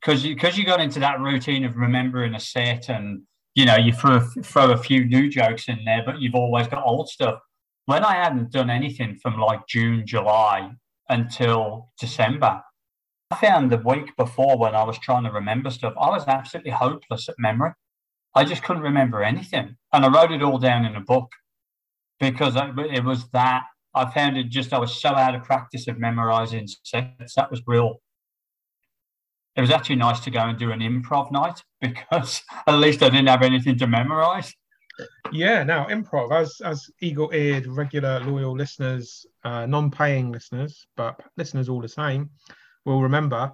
because 0.02 0.24
you, 0.56 0.62
you 0.62 0.66
got 0.66 0.80
into 0.80 1.00
that 1.00 1.20
routine 1.20 1.64
of 1.64 1.76
remembering 1.76 2.34
a 2.34 2.40
set, 2.40 2.88
and 2.90 3.22
you 3.54 3.64
know 3.64 3.76
you 3.76 3.92
throw 3.92 4.20
throw 4.42 4.72
a 4.72 4.76
few 4.76 5.04
new 5.04 5.30
jokes 5.30 5.68
in 5.68 5.78
there, 5.84 6.02
but 6.04 6.20
you've 6.20 6.34
always 6.34 6.66
got 6.66 6.84
old 6.84 7.08
stuff. 7.08 7.38
When 7.86 8.04
I 8.04 8.14
hadn't 8.14 8.50
done 8.50 8.68
anything 8.68 9.16
from 9.22 9.38
like 9.38 9.66
June, 9.68 10.04
July 10.04 10.72
until 11.08 11.92
December, 11.98 12.62
I 13.30 13.36
found 13.36 13.70
the 13.70 13.78
week 13.78 14.16
before 14.16 14.58
when 14.58 14.74
I 14.74 14.84
was 14.84 14.98
trying 14.98 15.24
to 15.24 15.30
remember 15.30 15.70
stuff, 15.70 15.94
I 16.00 16.10
was 16.10 16.24
absolutely 16.26 16.72
hopeless 16.72 17.28
at 17.28 17.34
memory. 17.38 17.72
I 18.34 18.44
just 18.44 18.62
couldn't 18.62 18.82
remember 18.82 19.22
anything. 19.22 19.76
And 19.92 20.04
I 20.04 20.08
wrote 20.08 20.30
it 20.30 20.42
all 20.42 20.58
down 20.58 20.84
in 20.84 20.94
a 20.94 21.00
book 21.00 21.30
because 22.20 22.54
it 22.56 23.04
was 23.04 23.28
that 23.30 23.64
I 23.94 24.10
found 24.10 24.36
it 24.36 24.50
just, 24.50 24.72
I 24.72 24.78
was 24.78 25.00
so 25.00 25.08
out 25.08 25.34
of 25.34 25.42
practice 25.42 25.88
of 25.88 25.98
memorizing 25.98 26.68
sets. 26.84 27.34
That 27.34 27.50
was 27.50 27.62
real. 27.66 28.02
It 29.56 29.62
was 29.62 29.70
actually 29.70 29.96
nice 29.96 30.20
to 30.20 30.30
go 30.30 30.40
and 30.40 30.58
do 30.58 30.70
an 30.70 30.80
improv 30.80 31.32
night 31.32 31.62
because 31.80 32.42
at 32.66 32.74
least 32.74 33.02
I 33.02 33.08
didn't 33.08 33.28
have 33.28 33.42
anything 33.42 33.78
to 33.78 33.86
memorize. 33.86 34.54
Yeah, 35.32 35.62
now 35.62 35.86
improv, 35.86 36.32
as 36.32 36.58
as 36.64 36.88
eagle-eared, 37.02 37.66
regular, 37.66 38.20
loyal 38.20 38.56
listeners, 38.56 39.26
uh, 39.46 39.64
non-paying 39.64 40.32
listeners, 40.32 40.88
but 40.96 41.20
listeners 41.36 41.68
all 41.68 41.80
the 41.80 41.88
same, 41.88 42.30
will 42.84 43.00
remember. 43.00 43.52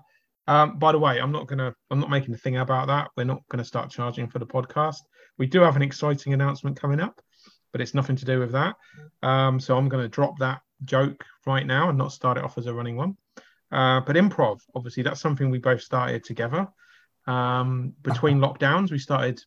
Um, 0.49 0.79
by 0.79 0.91
the 0.91 0.99
way, 0.99 1.21
I'm 1.21 1.33
not 1.33 1.47
gonna 1.47 1.75
I'm 1.91 2.01
not 2.01 2.09
making 2.09 2.33
a 2.35 2.39
thing 2.39 2.57
about 2.57 2.87
that. 2.87 3.11
We're 3.15 3.25
not 3.25 3.43
gonna 3.51 3.65
start 3.65 3.91
charging 3.91 4.27
for 4.27 4.39
the 4.39 4.47
podcast. 4.47 5.01
We 5.37 5.47
do 5.47 5.61
have 5.61 5.77
an 5.77 5.83
exciting 5.83 6.33
announcement 6.33 6.81
coming 6.81 6.99
up, 6.99 7.21
but 7.73 7.83
it's 7.83 7.93
nothing 7.93 8.17
to 8.17 8.25
do 8.25 8.41
with 8.41 8.53
that. 8.53 8.75
Um, 9.23 9.61
so 9.61 9.77
I'm 9.77 9.91
gonna 9.91 10.09
drop 10.09 10.39
that 10.39 10.63
joke 10.85 11.25
right 11.47 11.67
now 11.67 11.91
and 11.91 11.99
not 11.99 12.13
start 12.13 12.39
it 12.39 12.45
off 12.45 12.57
as 12.57 12.67
a 12.67 12.75
running 12.75 12.97
one. 12.97 13.19
Uh, 13.71 14.01
but 14.01 14.17
improv, 14.17 14.61
obviously, 14.75 15.03
that's 15.03 15.21
something 15.21 15.51
we 15.51 15.59
both 15.59 15.83
started 15.83 16.25
together. 16.25 16.67
Um, 17.27 17.93
between 18.01 18.39
lockdowns, 18.47 18.91
we 18.91 18.99
started 18.99 19.41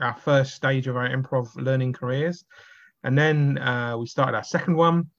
our 0.00 0.14
first 0.14 0.54
stage 0.54 0.88
of 0.88 0.96
our 0.96 1.08
improv 1.08 1.54
learning 1.54 1.92
careers, 1.92 2.44
and 3.04 3.16
then 3.16 3.56
uh, 3.58 3.96
we 3.96 4.06
started 4.06 4.36
our 4.36 4.44
second 4.44 4.74
one, 4.74 5.10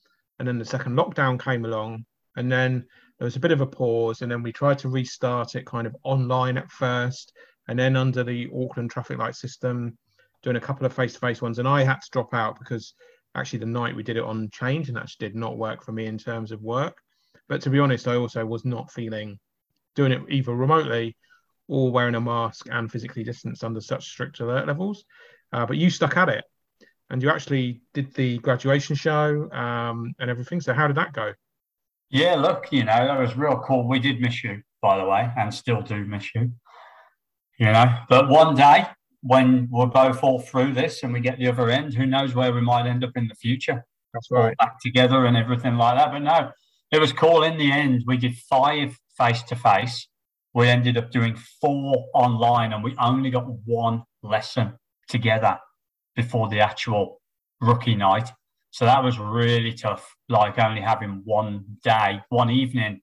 and 0.42 0.48
then 0.48 0.58
the 0.58 0.66
second 0.66 0.98
lockdown 0.98 1.40
came 1.40 1.66
along, 1.66 2.04
and 2.36 2.52
then 2.52 2.84
there 3.20 3.26
was 3.26 3.36
a 3.36 3.40
bit 3.40 3.52
of 3.52 3.62
a 3.62 3.68
pause, 3.68 4.24
and 4.24 4.32
then 4.32 4.42
we 4.42 4.52
tried 4.52 4.80
to 4.80 4.90
restart 4.90 5.54
it 5.54 5.68
kind 5.68 5.86
of 5.86 5.96
online 6.02 6.58
at 6.58 6.72
first, 6.72 7.32
and 7.68 7.78
then 7.78 7.96
under 7.96 8.24
the 8.24 8.50
Auckland 8.52 8.90
traffic 8.90 9.20
light 9.20 9.36
system, 9.36 9.96
doing 10.42 10.56
a 10.56 10.60
couple 10.60 10.84
of 10.88 10.94
face-to-face 10.94 11.44
ones. 11.44 11.60
And 11.60 11.68
I 11.68 11.84
had 11.84 12.02
to 12.02 12.10
drop 12.12 12.34
out 12.34 12.58
because 12.58 12.96
actually 13.36 13.60
the 13.60 13.68
night 13.68 13.96
we 13.96 14.02
did 14.02 14.18
it 14.18 14.24
on 14.24 14.50
change, 14.50 14.88
and 14.88 14.98
that 14.98 15.12
did 15.20 15.36
not 15.36 15.60
work 15.60 15.86
for 15.86 15.92
me 15.92 16.08
in 16.08 16.18
terms 16.18 16.52
of 16.52 16.64
work. 16.64 16.98
But 17.48 17.62
to 17.62 17.70
be 17.70 17.78
honest, 17.78 18.08
I 18.08 18.16
also 18.16 18.44
was 18.44 18.66
not 18.66 18.92
feeling 18.92 19.38
doing 19.96 20.12
it 20.12 20.24
either 20.28 20.56
remotely 20.56 21.16
or 21.68 21.92
wearing 21.92 22.16
a 22.16 22.20
mask 22.20 22.66
and 22.72 22.92
physically 22.92 23.24
distanced 23.24 23.64
under 23.64 23.80
such 23.80 24.10
strict 24.10 24.40
alert 24.40 24.66
levels. 24.66 25.06
uh, 25.54 25.66
but 25.66 25.78
you 25.78 25.90
stuck 25.90 26.18
at 26.18 26.30
it, 26.30 26.46
and 27.12 27.22
you 27.22 27.30
actually 27.30 27.82
did 27.94 28.14
the 28.16 28.40
graduation 28.40 28.96
show 28.96 29.52
um, 29.52 30.16
and 30.20 30.30
everything. 30.30 30.62
So 30.62 30.74
how 30.74 30.88
did 30.88 30.96
that 30.96 31.12
go? 31.14 31.34
Yeah, 32.10 32.36
look, 32.36 32.72
you 32.72 32.84
know 32.84 33.06
that 33.06 33.20
was 33.20 33.38
real 33.38 33.62
cool. 33.66 33.88
We 33.88 34.00
did 34.00 34.20
miss 34.20 34.44
you, 34.44 34.62
by 34.82 34.98
the 34.98 35.06
way, 35.06 35.30
and 35.38 35.54
still 35.54 35.82
do 35.82 36.06
miss 36.06 36.34
you. 36.34 36.52
You 37.60 37.68
know, 37.68 37.86
but 38.10 38.30
one 38.30 38.56
day 38.56 38.86
when 39.22 39.68
we're 39.70 39.86
both 39.86 40.24
all 40.24 40.40
through 40.40 40.74
this 40.74 41.04
and 41.04 41.14
we 41.14 41.20
get 41.20 41.38
the 41.38 41.48
other 41.48 41.70
end, 41.70 41.94
who 41.94 42.06
knows 42.06 42.34
where 42.34 42.52
we 42.52 42.62
might 42.62 42.88
end 42.88 43.04
up 43.04 43.12
in 43.16 43.28
the 43.28 43.36
future? 43.36 43.86
That's 44.14 44.32
right. 44.32 44.56
All 44.60 44.66
back 44.66 44.80
together 44.82 45.26
and 45.26 45.38
everything 45.38 45.76
like 45.76 45.98
that. 45.98 46.12
But 46.12 46.20
no, 46.20 46.52
it 46.92 47.00
was 47.00 47.14
cool. 47.14 47.44
In 47.44 47.58
the 47.58 47.72
end, 47.72 48.04
we 48.08 48.18
did 48.18 48.36
five 48.36 48.98
face 49.18 49.44
to 49.44 49.56
face. 49.56 50.08
We 50.54 50.68
ended 50.68 50.98
up 50.98 51.12
doing 51.12 51.38
four 51.62 52.08
online, 52.14 52.74
and 52.74 52.84
we 52.84 52.96
only 53.00 53.30
got 53.30 53.46
one 53.66 54.04
lesson 54.24 54.74
together 55.08 55.60
before 56.16 56.50
the 56.50 56.60
actual 56.60 57.22
rookie 57.60 57.96
night. 57.96 58.30
So 58.72 58.86
that 58.86 59.04
was 59.04 59.20
really 59.20 59.74
tough. 59.74 60.16
Like 60.30 60.58
only 60.60 60.82
having 60.82 61.22
one 61.26 61.66
day, 61.84 62.22
one 62.30 62.50
evening 62.50 63.02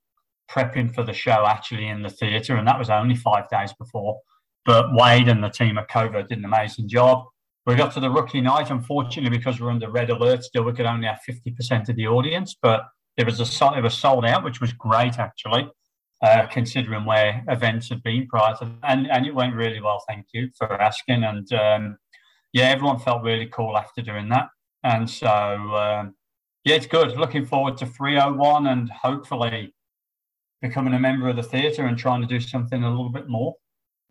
prepping 0.50 0.94
for 0.94 1.02
the 1.02 1.12
show 1.12 1.44
actually 1.46 1.88
in 1.88 2.02
the 2.02 2.08
theatre, 2.08 2.56
and 2.56 2.66
that 2.66 2.78
was 2.78 2.90
only 2.90 3.14
five 3.14 3.48
days 3.50 3.72
before. 3.78 4.18
But 4.64 4.86
Wade 4.92 5.28
and 5.28 5.44
the 5.44 5.50
team 5.50 5.78
at 5.78 5.88
Covert 5.88 6.28
did 6.28 6.38
an 6.38 6.44
amazing 6.44 6.88
job. 6.88 7.24
We 7.66 7.74
got 7.74 7.92
to 7.94 8.00
the 8.00 8.10
rookie 8.10 8.40
night. 8.40 8.70
Unfortunately, 8.70 9.36
because 9.36 9.60
we're 9.60 9.70
under 9.70 9.90
red 9.90 10.10
alert 10.10 10.42
still, 10.42 10.64
we 10.64 10.72
could 10.72 10.86
only 10.86 11.06
have 11.06 11.20
50% 11.28 11.88
of 11.88 11.96
the 11.96 12.06
audience, 12.06 12.56
but 12.60 12.86
it 13.18 13.26
was 13.26 13.40
a 13.40 13.76
it 13.76 13.82
was 13.82 13.94
sold 13.94 14.24
out, 14.24 14.44
which 14.44 14.60
was 14.60 14.72
great 14.72 15.18
actually, 15.18 15.68
uh, 16.22 16.46
considering 16.46 17.04
where 17.04 17.44
events 17.48 17.90
had 17.90 18.02
been 18.02 18.26
prior 18.26 18.54
to, 18.56 18.70
and 18.84 19.10
and 19.10 19.26
it 19.26 19.34
went 19.34 19.54
really 19.54 19.80
well. 19.80 20.02
Thank 20.08 20.26
you 20.32 20.48
for 20.56 20.80
asking, 20.80 21.24
and 21.24 21.52
um, 21.52 21.98
yeah, 22.52 22.68
everyone 22.68 22.98
felt 22.98 23.22
really 23.22 23.46
cool 23.46 23.76
after 23.76 24.02
doing 24.02 24.28
that, 24.30 24.48
and 24.82 25.08
so 25.08 25.28
um, 25.28 26.14
yeah, 26.64 26.76
it's 26.76 26.86
good. 26.86 27.16
Looking 27.16 27.46
forward 27.46 27.76
to 27.78 27.86
301 27.86 28.66
and 28.66 28.90
hopefully 28.90 29.74
becoming 30.60 30.94
a 30.94 30.98
member 30.98 31.28
of 31.28 31.36
the 31.36 31.42
theatre 31.42 31.86
and 31.86 31.96
trying 31.96 32.20
to 32.20 32.26
do 32.26 32.40
something 32.40 32.82
a 32.82 32.90
little 32.90 33.10
bit 33.10 33.28
more. 33.28 33.54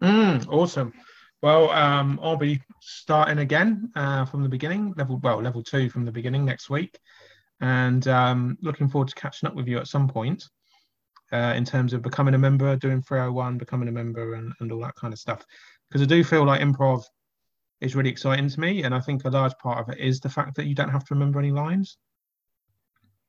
Mm, 0.02 0.48
awesome. 0.50 0.94
Well, 1.42 1.70
um, 1.70 2.20
I'll 2.24 2.38
be 2.38 2.62
starting 2.82 3.40
again 3.40 3.92
uh, 3.96 4.26
from 4.26 4.42
the 4.42 4.50
beginning, 4.50 4.94
level 4.98 5.20
well, 5.22 5.42
level 5.42 5.62
two 5.62 5.90
from 5.90 6.06
the 6.06 6.12
beginning 6.12 6.46
next 6.46 6.70
week, 6.70 6.98
and 7.62 8.08
um, 8.08 8.58
looking 8.62 8.90
forward 8.90 9.10
to 9.10 9.16
catching 9.16 9.48
up 9.48 9.56
with 9.56 9.68
you 9.68 9.78
at 9.78 9.88
some 9.88 10.08
point 10.08 10.44
uh, 11.32 11.54
in 11.56 11.66
terms 11.66 11.94
of 11.94 12.02
becoming 12.02 12.34
a 12.34 12.40
member, 12.40 12.76
doing 12.76 13.02
301, 13.02 13.58
becoming 13.58 13.88
a 13.88 13.92
member, 13.92 14.34
and, 14.34 14.52
and 14.60 14.72
all 14.72 14.82
that 14.82 14.96
kind 14.96 15.14
of 15.14 15.20
stuff. 15.20 15.46
Because 15.90 16.02
I 16.02 16.06
do 16.06 16.24
feel 16.24 16.44
like 16.44 16.62
improv 16.62 17.04
is 17.82 17.96
really 17.96 18.10
exciting 18.10 18.50
to 18.50 18.60
me, 18.60 18.84
and 18.84 18.94
I 18.94 19.00
think 19.00 19.26
a 19.26 19.30
large 19.30 19.58
part 19.60 19.80
of 19.80 19.94
it 19.94 20.00
is 20.00 20.20
the 20.20 20.30
fact 20.30 20.56
that 20.56 20.66
you 20.66 20.76
don't 20.76 20.90
have 20.90 21.06
to 21.06 21.14
remember 21.14 21.40
any 21.40 21.52
lines. 21.52 21.98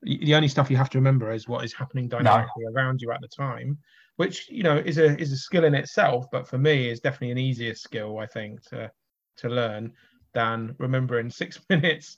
The 0.01 0.33
only 0.33 0.47
stuff 0.47 0.71
you 0.71 0.77
have 0.77 0.89
to 0.91 0.97
remember 0.97 1.31
is 1.31 1.47
what 1.47 1.65
is 1.65 1.73
happening 1.73 2.07
dynamically 2.07 2.63
no. 2.63 2.71
around 2.71 3.01
you 3.01 3.11
at 3.11 3.19
the 3.19 3.27
time 3.27 3.77
which 4.19 4.49
you 4.49 4.63
know 4.63 4.75
is 4.75 4.97
a 4.97 5.17
is 5.17 5.31
a 5.31 5.37
skill 5.37 5.63
in 5.63 5.73
itself, 5.73 6.25
but 6.29 6.45
for 6.45 6.57
me 6.57 6.89
is 6.89 6.99
definitely 6.99 7.31
an 7.31 7.37
easier 7.37 7.73
skill 7.73 8.17
I 8.17 8.25
think 8.25 8.61
to 8.63 8.91
to 9.37 9.47
learn 9.47 9.93
than 10.33 10.75
remembering 10.77 11.29
six 11.41 11.57
minutes 11.69 12.17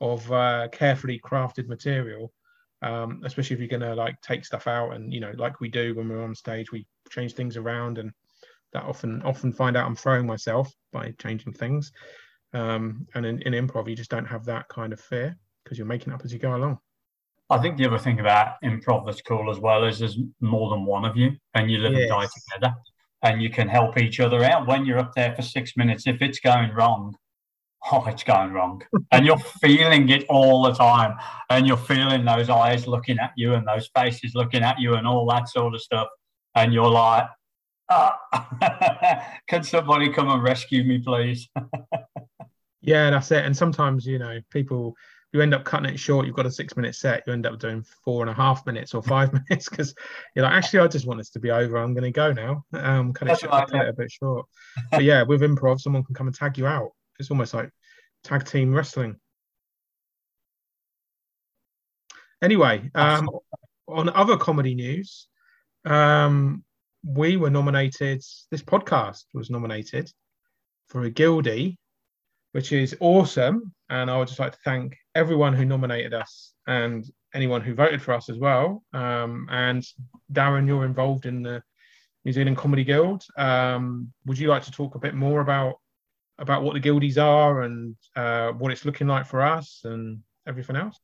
of 0.00 0.32
uh, 0.32 0.68
carefully 0.72 1.20
crafted 1.22 1.68
material. 1.68 2.32
Um, 2.80 3.20
especially 3.24 3.54
if 3.54 3.60
you're 3.60 3.78
gonna 3.78 3.94
like 3.94 4.18
take 4.22 4.46
stuff 4.46 4.66
out 4.66 4.92
and 4.94 5.12
you 5.12 5.20
know 5.20 5.32
like 5.36 5.60
we 5.60 5.68
do 5.68 5.94
when 5.94 6.08
we're 6.08 6.24
on 6.24 6.34
stage 6.34 6.72
we 6.72 6.86
change 7.10 7.34
things 7.34 7.58
around 7.58 7.98
and 7.98 8.12
that 8.72 8.84
often 8.84 9.22
often 9.22 9.52
find 9.52 9.76
out 9.76 9.86
I'm 9.86 9.96
throwing 9.96 10.26
myself 10.26 10.72
by 10.92 11.12
changing 11.18 11.52
things. 11.52 11.92
Um, 12.54 13.06
and 13.14 13.24
in, 13.24 13.40
in 13.42 13.66
improv 13.66 13.88
you 13.88 13.96
just 13.96 14.10
don't 14.10 14.26
have 14.26 14.44
that 14.44 14.68
kind 14.68 14.92
of 14.92 15.00
fear 15.00 15.36
because 15.64 15.78
you're 15.78 15.86
making 15.86 16.12
up 16.12 16.22
as 16.24 16.32
you 16.32 16.38
go 16.38 16.54
along. 16.54 16.78
I 17.50 17.58
think 17.58 17.76
the 17.76 17.86
other 17.86 17.98
thing 17.98 18.20
about 18.20 18.54
improv 18.64 19.06
that's 19.06 19.22
cool 19.22 19.50
as 19.50 19.58
well 19.58 19.84
is 19.84 19.98
there's 19.98 20.18
more 20.40 20.70
than 20.70 20.84
one 20.84 21.04
of 21.04 21.16
you 21.16 21.32
and 21.54 21.70
you 21.70 21.78
live 21.78 21.92
yes. 21.92 22.02
and 22.02 22.08
die 22.10 22.28
together 22.50 22.74
and 23.22 23.42
you 23.42 23.50
can 23.50 23.68
help 23.68 23.98
each 23.98 24.20
other 24.20 24.42
out 24.44 24.66
when 24.66 24.84
you're 24.84 24.98
up 24.98 25.12
there 25.14 25.34
for 25.34 25.42
six 25.42 25.76
minutes. 25.76 26.06
If 26.06 26.20
it's 26.22 26.40
going 26.40 26.72
wrong, 26.72 27.14
oh, 27.90 28.04
it's 28.06 28.24
going 28.24 28.52
wrong. 28.52 28.82
and 29.12 29.24
you're 29.24 29.38
feeling 29.38 30.08
it 30.08 30.24
all 30.28 30.62
the 30.62 30.72
time. 30.72 31.16
And 31.50 31.66
you're 31.66 31.76
feeling 31.76 32.24
those 32.24 32.50
eyes 32.50 32.86
looking 32.86 33.18
at 33.18 33.32
you 33.36 33.54
and 33.54 33.66
those 33.66 33.88
faces 33.94 34.34
looking 34.34 34.62
at 34.62 34.80
you 34.80 34.94
and 34.94 35.06
all 35.06 35.26
that 35.30 35.48
sort 35.48 35.74
of 35.74 35.80
stuff. 35.80 36.08
And 36.54 36.72
you're 36.72 36.90
like, 36.90 37.26
can 39.48 39.62
somebody 39.62 40.12
come 40.12 40.28
and 40.28 40.42
rescue 40.42 40.84
me, 40.84 40.98
please? 40.98 41.48
yeah, 42.80 43.10
that's 43.10 43.30
it. 43.30 43.44
And 43.44 43.56
sometimes, 43.56 44.06
you 44.06 44.18
know, 44.18 44.40
people 44.50 44.96
you 45.32 45.40
end 45.40 45.54
up 45.54 45.64
cutting 45.64 45.92
it 45.92 45.98
short. 45.98 46.26
You've 46.26 46.36
got 46.36 46.46
a 46.46 46.50
six 46.50 46.76
minute 46.76 46.94
set. 46.94 47.22
You 47.26 47.32
end 47.32 47.46
up 47.46 47.58
doing 47.58 47.84
four 48.04 48.22
and 48.22 48.30
a 48.30 48.34
half 48.34 48.66
minutes 48.66 48.92
or 48.92 49.02
five 49.02 49.32
minutes 49.48 49.68
because 49.68 49.94
you're 50.34 50.44
like, 50.44 50.52
actually, 50.52 50.80
I 50.80 50.88
just 50.88 51.06
want 51.06 51.18
this 51.18 51.30
to 51.30 51.40
be 51.40 51.50
over. 51.50 51.78
I'm 51.78 51.94
going 51.94 52.04
to 52.04 52.10
go 52.10 52.32
now. 52.32 52.64
Um, 52.74 53.12
cut 53.12 53.28
it, 53.28 53.38
short, 53.38 53.70
cut 53.70 53.82
it 53.82 53.88
a 53.88 53.92
bit 53.94 54.10
short. 54.10 54.46
but 54.90 55.04
yeah, 55.04 55.22
with 55.22 55.40
improv, 55.40 55.80
someone 55.80 56.04
can 56.04 56.14
come 56.14 56.26
and 56.26 56.36
tag 56.36 56.58
you 56.58 56.66
out. 56.66 56.90
It's 57.18 57.30
almost 57.30 57.54
like 57.54 57.70
tag 58.24 58.44
team 58.44 58.74
wrestling. 58.74 59.16
Anyway, 62.42 62.90
um, 62.94 63.30
on 63.86 64.08
other 64.10 64.36
comedy 64.36 64.74
news, 64.74 65.28
um, 65.84 66.64
we 67.04 67.36
were 67.36 67.50
nominated. 67.50 68.22
This 68.50 68.62
podcast 68.62 69.24
was 69.34 69.50
nominated 69.50 70.10
for 70.88 71.04
a 71.04 71.10
Guildie 71.10 71.76
which 72.52 72.72
is 72.72 72.96
awesome. 73.00 73.74
And 73.90 74.10
I 74.10 74.18
would 74.18 74.28
just 74.28 74.40
like 74.40 74.52
to 74.52 74.58
thank 74.64 74.96
everyone 75.14 75.54
who 75.54 75.64
nominated 75.64 76.14
us 76.14 76.52
and 76.66 77.04
anyone 77.34 77.60
who 77.60 77.74
voted 77.74 78.00
for 78.00 78.12
us 78.12 78.28
as 78.28 78.38
well. 78.38 78.82
Um, 78.92 79.48
and 79.50 79.82
Darran, 80.32 80.66
you're 80.66 80.84
involved 80.84 81.26
in 81.26 81.42
the 81.42 81.62
New 82.24 82.32
Zealand 82.32 82.56
Comedy 82.56 82.84
Guild. 82.84 83.24
Um, 83.36 84.12
would 84.26 84.38
you 84.38 84.48
like 84.48 84.62
to 84.64 84.70
talk 84.70 84.94
a 84.94 85.00
bit 85.00 85.14
more 85.14 85.40
about 85.40 85.74
about 86.38 86.62
what 86.62 86.72
the 86.72 86.80
guildies 86.80 87.18
are 87.18 87.62
and 87.62 87.94
uh, 88.16 88.50
what 88.52 88.72
it's 88.72 88.84
looking 88.84 89.06
like 89.06 89.26
for 89.26 89.42
us 89.42 89.82
and 89.84 90.20
everything 90.46 90.76
else? 90.76 90.98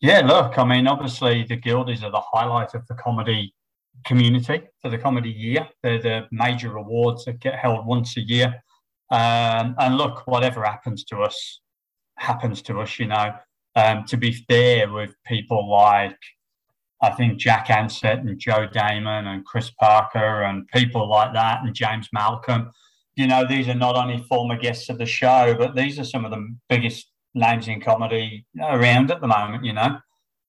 Yeah, 0.00 0.20
look, 0.20 0.58
I 0.58 0.64
mean, 0.64 0.86
obviously 0.86 1.44
the 1.44 1.56
guildies 1.56 2.02
are 2.02 2.10
the 2.10 2.22
highlight 2.32 2.74
of 2.74 2.86
the 2.86 2.94
comedy 2.94 3.54
community 4.04 4.62
for 4.82 4.90
the 4.90 4.98
comedy 4.98 5.30
year. 5.30 5.68
They're 5.82 6.00
the 6.00 6.26
major 6.30 6.76
awards 6.76 7.24
that 7.24 7.40
get 7.40 7.58
held 7.58 7.86
once 7.86 8.16
a 8.16 8.20
year. 8.20 8.62
Um, 9.10 9.74
and 9.78 9.96
look, 9.96 10.26
whatever 10.26 10.64
happens 10.64 11.04
to 11.04 11.18
us, 11.18 11.60
happens 12.18 12.62
to 12.62 12.80
us, 12.80 12.98
you 12.98 13.06
know. 13.06 13.34
Um, 13.76 14.04
to 14.06 14.16
be 14.16 14.32
fair 14.48 14.90
with 14.90 15.14
people 15.26 15.68
like, 15.70 16.18
I 17.02 17.10
think 17.10 17.38
Jack 17.38 17.68
Ansett 17.68 18.20
and 18.20 18.38
Joe 18.38 18.68
Daymond 18.68 19.26
and 19.26 19.44
Chris 19.44 19.70
Parker 19.70 20.42
and 20.42 20.66
people 20.68 21.08
like 21.08 21.34
that 21.34 21.62
and 21.62 21.74
James 21.74 22.08
Malcolm. 22.12 22.70
You 23.16 23.26
know, 23.26 23.46
these 23.46 23.68
are 23.68 23.74
not 23.74 23.96
only 23.96 24.24
former 24.28 24.56
guests 24.56 24.88
of 24.88 24.98
the 24.98 25.06
show, 25.06 25.54
but 25.58 25.74
these 25.74 25.98
are 25.98 26.04
some 26.04 26.24
of 26.24 26.30
the 26.30 26.56
biggest 26.68 27.10
names 27.34 27.68
in 27.68 27.80
comedy 27.80 28.46
around 28.60 29.10
at 29.10 29.20
the 29.20 29.26
moment, 29.26 29.64
you 29.64 29.72
know. 29.72 29.98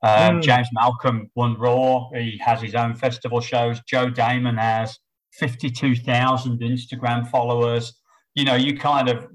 Um, 0.06 0.38
mm. 0.38 0.44
James 0.44 0.68
Malcolm 0.72 1.30
won 1.36 1.58
Raw. 1.58 2.10
He 2.12 2.40
has 2.44 2.62
his 2.62 2.76
own 2.76 2.96
festival 2.96 3.42
shows. 3.42 3.82
Joe 3.88 4.08
Daymond 4.08 4.60
has 4.60 4.98
52,000 5.34 6.60
Instagram 6.60 7.30
followers 7.30 7.94
you 8.36 8.44
know, 8.44 8.56
you 8.56 8.78
kind 8.78 9.10
of 9.10 9.28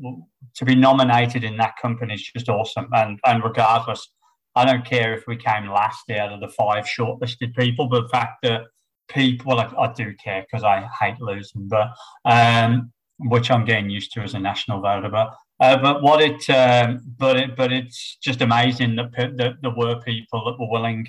to 0.55 0.65
be 0.65 0.75
nominated 0.75 1.43
in 1.43 1.57
that 1.57 1.75
company 1.81 2.15
is 2.15 2.23
just 2.23 2.49
awesome. 2.49 2.89
And 2.93 3.19
and 3.25 3.43
regardless, 3.43 4.09
I 4.55 4.65
don't 4.65 4.85
care 4.85 5.15
if 5.15 5.27
we 5.27 5.37
came 5.37 5.69
last 5.69 6.09
out 6.11 6.33
of 6.33 6.41
the 6.41 6.49
five 6.49 6.85
shortlisted 6.85 7.55
people, 7.57 7.89
but 7.89 8.03
the 8.03 8.09
fact 8.09 8.43
that 8.43 8.63
people, 9.09 9.57
well, 9.57 9.61
I, 9.61 9.85
I 9.85 9.93
do 9.93 10.15
care 10.23 10.43
because 10.43 10.63
I 10.63 10.89
hate 11.01 11.21
losing, 11.21 11.67
but 11.67 11.89
um, 12.27 12.93
which 13.19 13.51
I'm 13.51 13.65
getting 13.65 13.91
used 13.91 14.13
to 14.13 14.21
as 14.21 14.35
a 14.35 14.39
national 14.39 14.81
voter. 14.81 15.09
But 15.09 15.35
uh, 15.61 15.77
but 15.77 16.03
what 16.03 16.21
it, 16.23 16.49
um, 16.51 17.01
but 17.19 17.37
it, 17.37 17.57
but 17.57 17.73
it's 17.73 18.17
just 18.23 18.41
amazing 18.41 18.97
that, 18.97 19.13
that 19.37 19.57
there 19.61 19.75
were 19.77 20.01
people 20.01 20.45
that 20.45 20.59
were 20.59 20.71
willing 20.71 21.07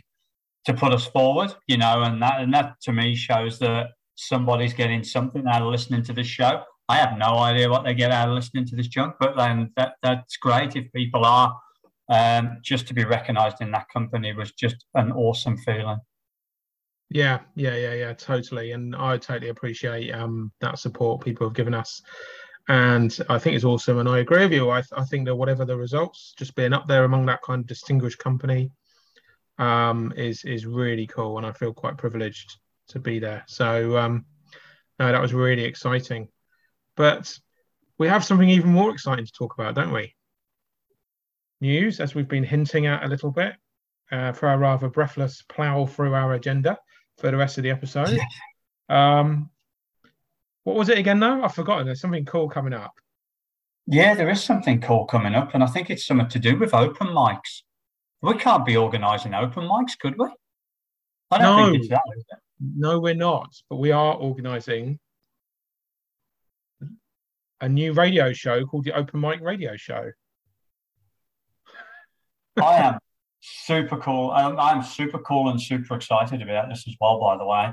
to 0.66 0.74
put 0.74 0.94
us 0.94 1.06
forward, 1.06 1.54
you 1.68 1.78
know, 1.78 2.04
and 2.04 2.22
that 2.22 2.42
and 2.42 2.54
that 2.54 2.80
to 2.82 2.94
me 2.94 3.16
shows 3.16 3.60
that 3.60 3.92
somebody's 4.16 4.74
getting 4.74 5.04
something 5.04 5.48
out 5.48 5.62
of 5.62 5.70
listening 5.70 6.04
to 6.04 6.14
this 6.14 6.28
show. 6.28 6.64
I 6.90 6.98
have 6.98 7.18
no 7.18 7.38
idea 7.38 7.70
what 7.70 7.86
they 7.86 7.94
get 7.94 8.12
out 8.12 8.30
of 8.30 8.36
listening 8.36 8.66
to 8.68 8.76
this 8.76 8.88
junk, 8.88 9.16
but 9.20 9.38
then 9.38 9.72
that 9.78 9.94
that's 10.04 10.38
great 10.38 10.76
if 10.76 10.92
people 10.92 11.26
are. 11.26 11.56
Um, 12.10 12.58
just 12.62 12.88
to 12.88 12.94
be 12.94 13.06
recognised 13.06 13.62
in 13.62 13.72
that 13.72 13.88
company 13.88 14.34
was 14.34 14.52
just 14.52 14.86
an 14.96 15.14
awesome 15.14 15.58
feeling. 15.58 16.00
Yeah, 17.10 17.40
yeah, 17.56 17.76
yeah, 17.76 17.94
yeah, 17.94 18.14
totally. 18.14 18.74
And 18.74 18.96
I 18.96 19.18
totally 19.18 19.50
appreciate 19.50 20.12
um, 20.12 20.52
that 20.60 20.80
support 20.80 21.24
people 21.24 21.48
have 21.48 21.56
given 21.56 21.74
us. 21.74 22.02
And 22.72 23.18
I 23.28 23.38
think 23.38 23.58
it's 23.58 23.66
awesome. 23.66 23.98
And 23.98 24.08
I 24.08 24.20
agree 24.20 24.44
with 24.44 24.54
you. 24.54 24.70
I, 24.70 24.80
th- 24.80 24.94
I 24.96 25.04
think 25.04 25.26
that 25.26 25.36
whatever 25.36 25.66
the 25.66 25.76
results, 25.76 26.34
just 26.38 26.56
being 26.56 26.72
up 26.72 26.88
there 26.88 27.04
among 27.04 27.26
that 27.26 27.42
kind 27.42 27.60
of 27.60 27.68
distinguished 27.68 28.18
company 28.18 28.72
um, 29.58 30.14
is 30.16 30.46
is 30.46 30.66
really 30.66 31.06
cool. 31.06 31.36
And 31.36 31.46
I 31.46 31.52
feel 31.52 31.74
quite 31.74 31.98
privileged 31.98 32.60
to 32.88 33.00
be 33.00 33.20
there. 33.20 33.44
So 33.46 33.98
um, 33.98 34.24
no, 35.00 35.12
that 35.12 35.22
was 35.22 35.34
really 35.34 35.66
exciting. 35.66 36.30
But 36.96 37.38
we 37.98 38.08
have 38.08 38.24
something 38.24 38.48
even 38.48 38.72
more 38.72 38.92
exciting 38.92 39.26
to 39.26 39.34
talk 39.34 39.54
about, 39.54 39.76
don't 39.76 39.92
we? 39.92 40.16
News, 41.60 42.00
as 42.00 42.16
we've 42.16 42.30
been 42.30 42.46
hinting 42.46 42.86
at 42.86 43.04
a 43.04 43.10
little 43.10 43.32
bit, 43.32 43.54
uh, 44.14 44.32
for 44.32 44.48
our 44.48 44.58
rather 44.58 44.88
breathless 44.88 45.42
plow 45.42 45.88
through 45.88 46.14
our 46.14 46.36
agenda 46.36 46.80
for 47.18 47.32
the 47.32 47.38
rest 47.38 47.58
of 47.58 47.66
the 47.66 47.72
episode. 47.72 48.18
Um, 48.90 49.50
what 50.64 50.76
was 50.76 50.90
it 50.90 50.98
again, 50.98 51.20
though? 51.20 51.44
I've 51.44 51.56
forgotten. 51.56 51.86
There's 51.86 52.02
something 52.02 52.26
cool 52.26 52.50
coming 52.50 52.74
up. 52.74 52.94
Yeah, 53.88 54.14
there 54.14 54.30
is 54.30 54.44
something 54.44 54.80
cool 54.80 55.06
coming 55.06 55.34
up, 55.34 55.54
and 55.54 55.64
I 55.64 55.68
think 55.68 55.90
it's 55.90 56.06
something 56.06 56.30
to 56.30 56.40
do 56.40 56.58
with 56.58 56.74
open 56.74 57.08
mics. 57.08 57.64
We 58.22 58.36
can't 58.36 58.66
be 58.66 58.78
organising 58.78 59.34
open 59.34 59.64
mics, 59.64 59.98
could 60.00 60.18
we? 60.18 60.28
I 61.32 61.38
don't 61.40 61.58
no, 61.58 61.66
think 61.66 61.78
it's 61.78 61.90
that. 61.90 62.02
No, 62.60 63.00
we're 63.00 63.16
not. 63.16 63.50
But 63.70 63.78
we 63.78 63.92
are 63.92 64.14
organising 64.14 65.00
a 67.62 67.70
new 67.70 67.94
radio 67.94 68.34
show 68.34 68.66
called 68.66 68.86
the 68.86 68.94
Open 68.94 69.20
Mic 69.20 69.42
Radio 69.42 69.76
Show. 69.76 70.12
I 72.62 72.78
am 72.78 73.00
super 73.40 73.98
cool. 73.98 74.32
I'm, 74.32 74.60
I'm, 74.60 74.84
super 74.84 75.20
cool 75.20 75.50
and 75.50 75.62
super 75.62 75.96
excited 75.96 76.42
about 76.42 76.70
this 76.70 76.86
as 76.88 76.96
well, 77.00 77.20
by 77.20 77.38
the 77.38 77.46
way. 77.46 77.72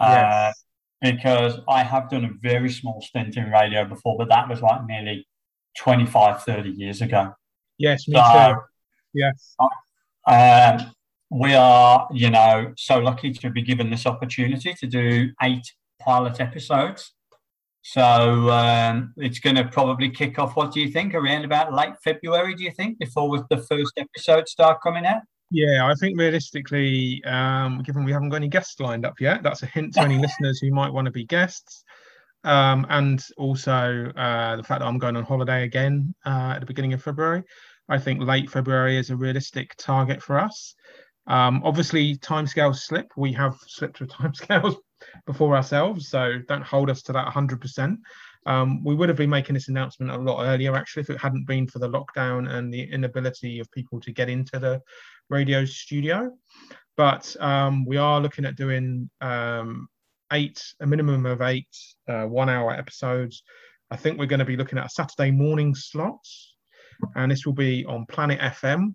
Uh, 0.00 0.08
yes. 0.08 0.64
Because 1.02 1.58
I 1.68 1.82
have 1.82 2.08
done 2.08 2.24
a 2.24 2.30
very 2.40 2.70
small 2.70 3.02
stint 3.02 3.36
in 3.36 3.50
radio 3.50 3.84
before, 3.84 4.16
but 4.16 4.28
that 4.28 4.48
was 4.48 4.62
like 4.62 4.86
nearly 4.86 5.26
25, 5.76 6.44
30 6.44 6.70
years 6.70 7.02
ago. 7.02 7.34
Yes, 7.76 8.06
me 8.06 8.14
so, 8.14 8.54
too. 8.54 8.60
Yes. 9.14 9.56
Um, 10.26 10.92
we 11.30 11.54
are, 11.54 12.08
you 12.12 12.30
know, 12.30 12.72
so 12.76 12.98
lucky 12.98 13.32
to 13.32 13.50
be 13.50 13.62
given 13.62 13.90
this 13.90 14.06
opportunity 14.06 14.74
to 14.74 14.86
do 14.86 15.30
eight 15.42 15.72
pilot 16.00 16.40
episodes. 16.40 17.12
So 17.82 18.50
um, 18.50 19.12
it's 19.16 19.40
going 19.40 19.56
to 19.56 19.64
probably 19.64 20.08
kick 20.08 20.38
off. 20.38 20.54
What 20.54 20.72
do 20.72 20.80
you 20.80 20.88
think? 20.88 21.14
Around 21.14 21.44
about 21.44 21.74
late 21.74 21.94
February, 22.04 22.54
do 22.54 22.62
you 22.62 22.70
think, 22.70 22.98
before 23.00 23.44
the 23.50 23.56
first 23.56 23.94
episodes 23.96 24.52
start 24.52 24.80
coming 24.80 25.04
out? 25.04 25.22
Yeah, 25.52 25.86
I 25.86 25.94
think 25.94 26.18
realistically, 26.18 27.22
um, 27.24 27.82
given 27.82 28.04
we 28.04 28.12
haven't 28.12 28.30
got 28.30 28.36
any 28.36 28.48
guests 28.48 28.80
lined 28.80 29.04
up 29.04 29.20
yet, 29.20 29.42
that's 29.42 29.62
a 29.62 29.66
hint 29.66 29.92
to 29.94 30.00
any 30.00 30.16
listeners 30.18 30.58
who 30.60 30.72
might 30.72 30.90
want 30.90 31.04
to 31.04 31.10
be 31.10 31.24
guests. 31.24 31.84
Um, 32.42 32.86
and 32.88 33.22
also 33.36 34.10
uh, 34.16 34.56
the 34.56 34.62
fact 34.62 34.80
that 34.80 34.86
I'm 34.86 34.98
going 34.98 35.14
on 35.14 35.24
holiday 35.24 35.64
again 35.64 36.14
uh, 36.24 36.54
at 36.54 36.60
the 36.60 36.66
beginning 36.66 36.94
of 36.94 37.02
February. 37.02 37.42
I 37.88 37.98
think 37.98 38.22
late 38.22 38.50
February 38.50 38.96
is 38.96 39.10
a 39.10 39.16
realistic 39.16 39.74
target 39.76 40.22
for 40.22 40.38
us. 40.38 40.74
Um, 41.26 41.60
obviously, 41.64 42.16
timescales 42.16 42.76
slip. 42.76 43.12
We 43.16 43.32
have 43.34 43.56
slipped 43.66 44.00
with 44.00 44.10
timescales 44.10 44.76
before 45.26 45.54
ourselves, 45.54 46.08
so 46.08 46.38
don't 46.48 46.64
hold 46.64 46.88
us 46.88 47.02
to 47.02 47.12
that 47.12 47.26
100%. 47.28 47.98
Um, 48.44 48.82
we 48.82 48.94
would 48.94 49.08
have 49.08 49.18
been 49.18 49.30
making 49.30 49.54
this 49.54 49.68
announcement 49.68 50.10
a 50.10 50.16
lot 50.16 50.44
earlier, 50.44 50.74
actually, 50.74 51.02
if 51.02 51.10
it 51.10 51.20
hadn't 51.20 51.46
been 51.46 51.68
for 51.68 51.78
the 51.78 51.88
lockdown 51.88 52.50
and 52.50 52.72
the 52.72 52.82
inability 52.82 53.60
of 53.60 53.70
people 53.70 54.00
to 54.00 54.12
get 54.12 54.28
into 54.28 54.58
the 54.58 54.80
radio 55.32 55.64
studio. 55.64 56.30
But 56.96 57.34
um, 57.40 57.86
we 57.86 57.96
are 57.96 58.20
looking 58.20 58.44
at 58.44 58.54
doing 58.54 59.08
um, 59.22 59.88
eight, 60.32 60.62
a 60.80 60.86
minimum 60.86 61.24
of 61.24 61.40
eight 61.40 61.74
uh, 62.08 62.24
one 62.24 62.50
hour 62.50 62.70
episodes. 62.70 63.42
I 63.90 63.96
think 63.96 64.18
we're 64.18 64.26
going 64.26 64.40
to 64.40 64.44
be 64.44 64.56
looking 64.56 64.78
at 64.78 64.86
a 64.86 64.90
Saturday 64.90 65.30
morning 65.30 65.74
slot, 65.74 66.24
and 67.16 67.32
this 67.32 67.46
will 67.46 67.54
be 67.54 67.84
on 67.86 68.06
Planet 68.06 68.38
FM, 68.40 68.94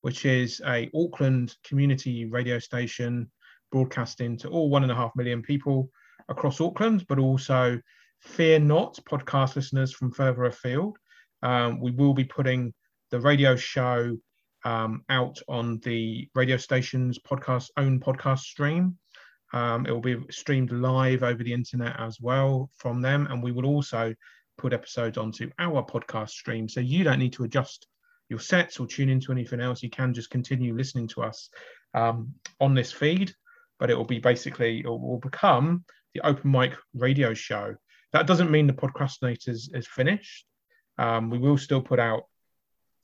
which 0.00 0.24
is 0.24 0.60
a 0.66 0.90
Auckland 0.94 1.54
community 1.64 2.24
radio 2.24 2.58
station 2.58 3.30
broadcasting 3.70 4.38
to 4.38 4.48
all 4.48 4.70
one 4.70 4.82
and 4.82 4.92
a 4.92 4.96
half 4.96 5.12
million 5.16 5.42
people 5.42 5.90
across 6.30 6.60
Auckland, 6.62 7.04
but 7.08 7.18
also 7.18 7.78
fear 8.22 8.58
not, 8.58 8.98
podcast 9.08 9.54
listeners 9.54 9.92
from 9.92 10.12
further 10.12 10.44
afield. 10.44 10.96
Um, 11.42 11.78
we 11.80 11.90
will 11.90 12.14
be 12.14 12.24
putting 12.24 12.72
the 13.10 13.20
radio 13.20 13.54
show 13.54 14.16
um, 14.66 15.04
out 15.08 15.38
on 15.46 15.78
the 15.84 16.28
radio 16.34 16.56
station's 16.56 17.20
podcast 17.20 17.70
own 17.76 18.00
podcast 18.00 18.40
stream. 18.40 18.98
Um, 19.52 19.86
it 19.86 19.92
will 19.92 20.00
be 20.00 20.18
streamed 20.28 20.72
live 20.72 21.22
over 21.22 21.44
the 21.44 21.52
internet 21.52 21.94
as 22.00 22.20
well 22.20 22.68
from 22.76 23.00
them, 23.00 23.28
and 23.30 23.40
we 23.40 23.52
will 23.52 23.64
also 23.64 24.12
put 24.58 24.72
episodes 24.72 25.18
onto 25.18 25.50
our 25.60 25.84
podcast 25.84 26.30
stream, 26.30 26.68
so 26.68 26.80
you 26.80 27.04
don't 27.04 27.20
need 27.20 27.34
to 27.34 27.44
adjust 27.44 27.86
your 28.28 28.40
sets 28.40 28.80
or 28.80 28.88
tune 28.88 29.08
into 29.08 29.30
anything 29.30 29.60
else. 29.60 29.84
You 29.84 29.90
can 29.90 30.12
just 30.12 30.30
continue 30.30 30.74
listening 30.74 31.06
to 31.08 31.22
us 31.22 31.48
um, 31.94 32.34
on 32.60 32.74
this 32.74 32.90
feed, 32.90 33.32
but 33.78 33.88
it 33.88 33.94
will 33.94 34.04
be 34.04 34.18
basically 34.18 34.80
it 34.80 34.88
will 34.88 35.20
become 35.22 35.84
the 36.12 36.26
open 36.26 36.50
mic 36.50 36.72
radio 36.92 37.34
show. 37.34 37.76
That 38.12 38.26
doesn't 38.26 38.50
mean 38.50 38.66
the 38.66 38.72
Podcrastinators 38.72 39.72
is 39.76 39.86
finished. 39.86 40.44
Um, 40.98 41.30
we 41.30 41.38
will 41.38 41.56
still 41.56 41.82
put 41.82 42.00
out 42.00 42.24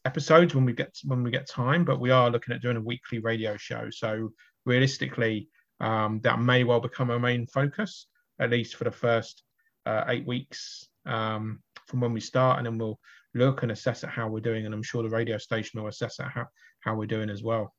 episodes 0.05 0.55
when 0.55 0.65
we 0.65 0.73
get 0.73 0.97
when 1.05 1.23
we 1.23 1.31
get 1.31 1.49
time, 1.49 1.85
but 1.85 2.01
we 2.01 2.11
are 2.11 2.31
looking 2.31 2.55
at 2.55 2.63
doing 2.63 2.77
a 2.77 2.81
weekly 2.81 3.19
radio 3.19 3.57
show. 3.57 3.89
So 3.91 4.31
realistically, 4.65 5.49
um, 5.81 6.21
that 6.23 6.41
may 6.41 6.65
well 6.65 6.81
become 6.81 7.11
our 7.11 7.19
main 7.19 7.47
focus, 7.47 8.07
at 8.41 8.51
least 8.51 8.77
for 8.77 8.85
the 8.85 8.91
first 8.91 9.43
uh, 9.87 10.05
eight 10.09 10.27
weeks 10.27 10.89
um, 11.07 11.61
from 11.87 12.01
when 12.01 12.13
we 12.13 12.21
start, 12.21 12.59
and 12.59 12.67
then 12.67 12.79
we'll 12.79 12.99
look 13.35 13.63
and 13.63 13.73
assess 13.73 14.05
at 14.05 14.11
how 14.11 14.29
we're 14.29 14.41
doing. 14.41 14.67
And 14.67 14.75
I'm 14.75 14.83
sure 14.83 15.03
the 15.03 15.09
radio 15.09 15.39
station 15.39 15.81
will 15.81 15.89
assess 15.89 16.21
at 16.21 16.29
how, 16.29 16.47
how 16.81 16.95
we're 16.95 17.07
doing 17.07 17.31
as 17.31 17.43
well. 17.43 17.75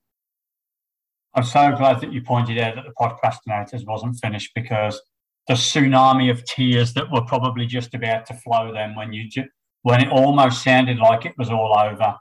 I'm 1.36 1.44
so 1.44 1.76
glad 1.76 2.00
that 2.02 2.14
you 2.14 2.22
pointed 2.22 2.60
out 2.60 2.76
that 2.76 2.86
the 2.86 2.94
Podcrastinators 3.00 3.88
wasn't 3.88 4.20
finished 4.22 4.52
because 4.54 5.02
the 5.48 5.56
tsunami 5.56 6.30
of 6.30 6.46
tears 6.46 6.94
that 6.94 7.12
were 7.12 7.24
probably 7.24 7.66
just 7.66 7.94
about 7.94 8.26
to 8.28 8.34
flow 8.36 8.72
then 8.72 8.96
when 8.96 9.12
you 9.12 9.28
ju- 9.28 9.50
when 9.84 10.02
it 10.02 10.12
almost 10.12 10.64
sounded 10.64 10.98
like 10.98 11.26
it 11.26 11.38
was 11.38 11.50
all 11.50 11.78
over, 11.78 12.16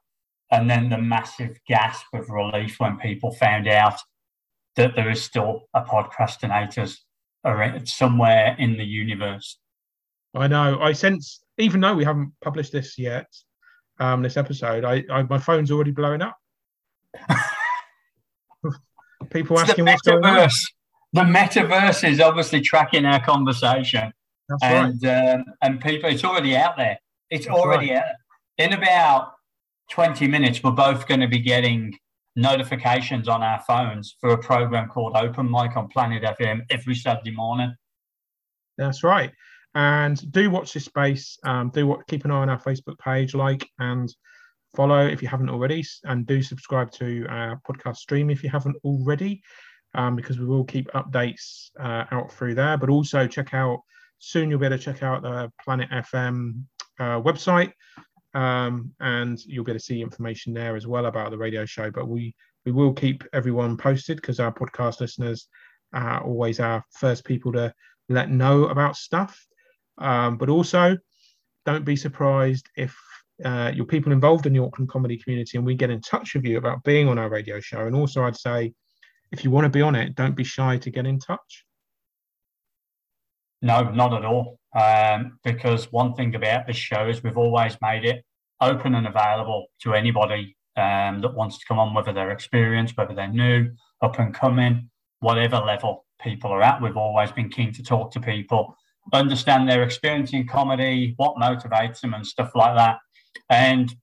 and 0.51 0.69
then 0.69 0.91
the 0.91 0.99
massive 0.99 1.59
gasp 1.67 2.07
of 2.13 2.29
relief 2.29 2.79
when 2.79 2.99
people 2.99 3.33
found 3.33 3.67
out 3.67 3.99
that 4.77 4.95
there 4.95 5.11
is 5.11 5.23
still 5.23 5.63
a 5.75 5.83
Podcrastinators 5.83 6.99
somewhere 7.85 8.55
in 8.59 8.77
the 8.77 8.85
universe. 8.85 9.59
I 10.35 10.47
know. 10.49 10.79
I 10.81 10.93
sense, 10.93 11.41
even 11.59 11.81
though 11.81 11.95
we 11.95 12.05
haven't 12.05 12.33
published 12.41 12.73
this 12.73 12.99
yet, 12.99 13.27
um, 13.99 14.23
this 14.23 14.37
episode, 14.37 14.85
I, 14.85 15.05
I 15.11 15.23
my 15.25 15.39
phone's 15.39 15.71
already 15.71 15.91
blowing 15.91 16.23
up. 16.23 16.37
People 19.31 19.59
it's 19.59 19.71
asking 19.71 19.85
what's 19.85 20.03
going 20.03 20.25
on. 20.25 20.49
The 21.15 21.21
metaverse 21.21 22.09
is 22.09 22.21
obviously 22.21 22.63
tracking 22.63 23.05
our 23.05 23.23
conversation, 23.23 24.13
That's 24.49 24.63
and 24.63 25.03
right. 25.03 25.35
um, 25.35 25.45
and 25.61 25.79
people, 25.81 26.09
it's 26.09 26.25
already 26.25 26.57
out 26.57 26.79
there. 26.79 26.99
It's 27.33 27.47
That's 27.47 27.59
already 27.59 27.91
right. 27.91 28.03
out. 28.03 28.15
In 28.59 28.75
about 28.75 29.33
twenty 29.91 30.29
minutes, 30.29 30.63
we're 30.63 30.73
both 30.73 31.09
going 31.09 31.21
to 31.21 31.29
be 31.29 31.39
getting 31.39 31.93
notifications 32.37 33.27
on 33.27 33.43
our 33.43 33.59
phones 33.67 34.17
for 34.21 34.31
a 34.31 34.39
program 34.39 34.89
called 34.89 35.17
Open 35.17 35.51
Mic 35.51 35.77
on 35.77 35.89
Planet 35.89 36.23
FM 36.23 36.61
every 36.71 36.95
Saturday 36.95 37.31
morning. 37.31 37.75
That's 38.77 39.03
right. 39.03 39.33
And 39.75 40.31
do 40.31 40.51
watch 40.51 40.75
this 40.75 40.85
space. 40.85 41.39
Um, 41.45 41.71
do 41.71 41.87
what, 41.87 42.07
keep 42.07 42.27
an 42.27 42.31
eye 42.31 42.37
on 42.43 42.51
our 42.51 42.61
Facebook 42.61 42.99
page, 42.99 43.35
like 43.35 43.67
and 43.79 44.15
follow 44.77 45.07
if 45.07 45.23
you 45.23 45.29
haven't 45.29 45.49
already, 45.49 45.83
and 46.05 46.27
do 46.27 46.43
subscribe 46.43 46.91
to 46.93 47.27
our 47.31 47.61
podcast 47.67 47.97
stream 47.97 48.29
if 48.29 48.43
you 48.43 48.51
haven't 48.51 48.77
already, 48.85 49.43
um, 49.95 50.17
because 50.17 50.39
we 50.39 50.45
will 50.45 50.65
keep 50.65 50.91
updates 50.93 51.71
uh, 51.81 52.05
out 52.11 52.31
through 52.31 52.55
there. 52.55 52.77
But 52.77 52.91
also 52.91 53.27
check 53.27 53.55
out 53.55 53.81
soon. 54.19 54.51
You'll 54.51 54.59
be 54.59 54.67
able 54.67 54.77
to 54.77 54.83
check 54.83 55.03
out 55.03 55.23
the 55.23 55.51
Planet 55.65 55.89
FM 55.91 56.65
uh, 57.01 57.21
website 57.21 57.73
um, 58.35 58.93
and 59.01 59.45
you'll 59.45 59.65
be 59.65 59.73
able 59.73 59.79
to 59.79 59.85
see 59.85 60.01
information 60.01 60.55
there 60.55 60.77
as 60.77 60.87
well 60.87 61.07
about 61.07 61.31
the 61.31 61.39
radio 61.39 61.65
show. 61.65 61.91
But 61.91 62.09
we 62.09 62.35
we 62.65 62.73
will 62.73 62.93
keep 62.93 63.25
everyone 63.33 63.77
posted 63.77 64.17
because 64.17 64.41
our 64.41 64.53
podcast 64.53 65.01
listeners 65.01 65.49
are 65.93 66.23
always 66.23 66.61
our 66.61 66.85
first 66.93 67.25
people 67.25 67.53
to 67.53 67.75
let 68.09 68.31
know 68.31 68.65
about 68.67 68.97
stuff. 68.97 69.45
Um, 69.99 70.39
but 70.39 70.49
also, 70.49 70.97
don't 71.67 71.85
be 71.85 71.97
surprised 71.97 72.69
if 72.77 72.97
uh, 73.45 73.73
you're 73.75 73.85
people 73.85 74.13
involved 74.13 74.47
in 74.47 74.53
the 74.53 74.63
Auckland 74.63 74.89
comedy 74.89 75.19
community 75.19 75.59
and 75.59 75.67
we 75.67 75.75
get 75.75 75.91
in 75.91 76.01
touch 76.01 76.35
with 76.35 76.45
you 76.45 76.57
about 76.57 76.85
being 76.85 77.09
on 77.09 77.19
our 77.19 77.29
radio 77.29 77.59
show. 77.61 77.87
And 77.87 77.97
also, 77.97 78.23
I'd 78.23 78.37
say 78.37 78.73
if 79.33 79.45
you 79.45 79.51
want 79.51 79.65
to 79.65 79.71
be 79.71 79.83
on 79.83 79.97
it, 79.97 80.15
don't 80.15 80.37
be 80.37 80.45
shy 80.45 80.79
to 80.79 80.91
get 80.91 81.07
in 81.07 81.19
touch. 81.19 81.65
No, 83.61 83.91
not 83.91 84.15
at 84.15 84.25
all. 84.25 84.59
Um, 84.75 85.39
because 85.45 85.93
one 85.93 86.15
thing 86.15 86.35
about 86.35 86.67
this 86.67 86.77
show 86.77 87.09
is 87.09 87.23
we've 87.23 87.37
always 87.37 87.77
made 87.83 88.05
it 88.05 88.25
open 88.61 88.95
and 88.95 89.07
available 89.07 89.67
to 89.83 89.95
anybody 89.95 90.57
um, 90.77 91.21
that 91.21 91.35
wants 91.35 91.59
to 91.59 91.67
come 91.67 91.79
on, 91.79 91.93
whether 91.95 92.13
they're 92.13 92.31
experienced, 92.31 92.97
whether 92.97 93.15
they're 93.15 93.29
new, 93.29 93.71
up 94.01 94.19
and 94.19 94.35
coming, 94.35 94.89
whatever 95.21 95.57
level 95.59 96.07
people 96.23 96.51
are 96.51 96.63
at. 96.63 96.81
We've 96.81 96.97
always 96.97 97.33
been 97.33 97.51
keen 97.51 97.73
to 97.75 97.83
talk 97.83 98.13
to 98.13 98.21
people, 98.21 98.75
understand 99.13 99.69
their 99.69 99.83
experience 99.83 100.33
in 100.33 100.47
comedy, 100.49 101.15
what 101.19 101.37
motivates 101.37 102.01
them, 102.01 102.15
and 102.15 102.27
stuff 102.27 102.53
like 102.55 102.77
that. 102.77 102.99
And 103.51 103.95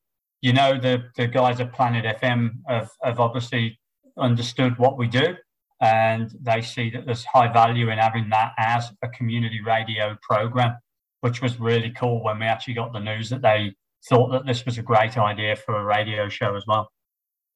you 0.41 0.53
know, 0.53 0.79
the 0.79 1.03
the 1.17 1.27
guys 1.27 1.59
at 1.59 1.73
Planet 1.73 2.05
FM 2.21 2.51
have, 2.67 2.89
have 3.03 3.19
obviously 3.19 3.79
understood 4.17 4.77
what 4.77 4.97
we 4.97 5.07
do 5.07 5.35
and 5.81 6.31
they 6.41 6.61
see 6.61 6.89
that 6.89 7.05
there's 7.05 7.23
high 7.25 7.51
value 7.51 7.89
in 7.89 7.97
having 7.97 8.29
that 8.29 8.51
as 8.57 8.91
a 9.01 9.09
community 9.09 9.61
radio 9.61 10.17
program. 10.21 10.77
which 11.21 11.41
was 11.41 11.59
really 11.59 11.91
cool 11.91 12.23
when 12.23 12.39
we 12.39 12.45
actually 12.45 12.73
got 12.73 12.93
the 12.93 12.99
news 12.99 13.29
that 13.29 13.41
they 13.41 13.73
thought 14.07 14.31
that 14.31 14.45
this 14.45 14.65
was 14.65 14.77
a 14.77 14.81
great 14.81 15.17
idea 15.17 15.55
for 15.55 15.77
a 15.77 15.83
radio 15.83 16.29
show 16.29 16.55
as 16.55 16.63
well. 16.65 16.89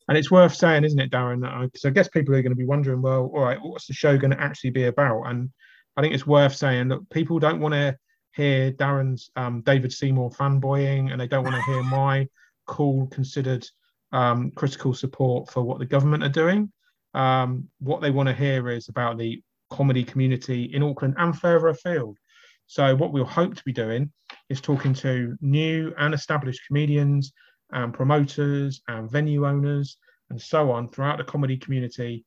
And 0.09 0.17
it's 0.17 0.31
worth 0.31 0.53
saying, 0.53 0.83
isn't 0.83 0.99
it, 0.99 1.11
Darran? 1.11 1.41
Because 1.61 1.85
I, 1.85 1.89
I 1.89 1.91
guess 1.91 2.09
people 2.09 2.35
are 2.35 2.41
going 2.41 2.51
to 2.51 2.57
be 2.57 2.65
wondering, 2.65 3.01
well, 3.01 3.31
all 3.33 3.43
right, 3.43 3.57
what's 3.61 3.87
the 3.87 3.93
show 3.93 4.17
going 4.17 4.31
to 4.31 4.41
actually 4.41 4.71
be 4.71 4.85
about? 4.85 5.23
And 5.23 5.49
I 5.95 6.01
think 6.01 6.13
it's 6.13 6.27
worth 6.27 6.55
saying 6.55 6.89
that 6.89 7.09
people 7.09 7.39
don't 7.39 7.61
want 7.61 7.73
to 7.73 7.95
hear 8.33 8.71
Darran's 8.71 9.31
um, 9.37 9.61
David 9.61 9.93
Seymour 9.93 10.31
fanboying, 10.31 11.11
and 11.11 11.21
they 11.21 11.27
don't 11.27 11.43
want 11.43 11.55
to 11.55 11.71
hear 11.71 11.83
my 11.83 12.27
cool, 12.65 13.07
considered, 13.07 13.65
um, 14.11 14.51
critical 14.51 14.93
support 14.93 15.49
for 15.49 15.63
what 15.63 15.79
the 15.79 15.85
government 15.85 16.23
are 16.23 16.29
doing. 16.29 16.71
Um, 17.13 17.69
what 17.79 18.01
they 18.01 18.11
want 18.11 18.27
to 18.27 18.33
hear 18.33 18.69
is 18.69 18.89
about 18.89 19.17
the 19.17 19.41
comedy 19.69 20.03
community 20.03 20.63
in 20.73 20.83
Auckland 20.83 21.15
and 21.17 21.37
further 21.37 21.67
afield. 21.67 22.17
So, 22.67 22.95
what 22.95 23.11
we'll 23.11 23.25
hope 23.25 23.55
to 23.55 23.63
be 23.65 23.73
doing 23.73 24.11
is 24.49 24.61
talking 24.61 24.93
to 24.95 25.35
new 25.41 25.93
and 25.97 26.13
established 26.13 26.61
comedians 26.67 27.33
and 27.71 27.93
promoters 27.93 28.81
and 28.87 29.09
venue 29.09 29.45
owners 29.47 29.97
and 30.29 30.41
so 30.41 30.71
on 30.71 30.89
throughout 30.89 31.17
the 31.17 31.23
comedy 31.23 31.57
community 31.57 32.25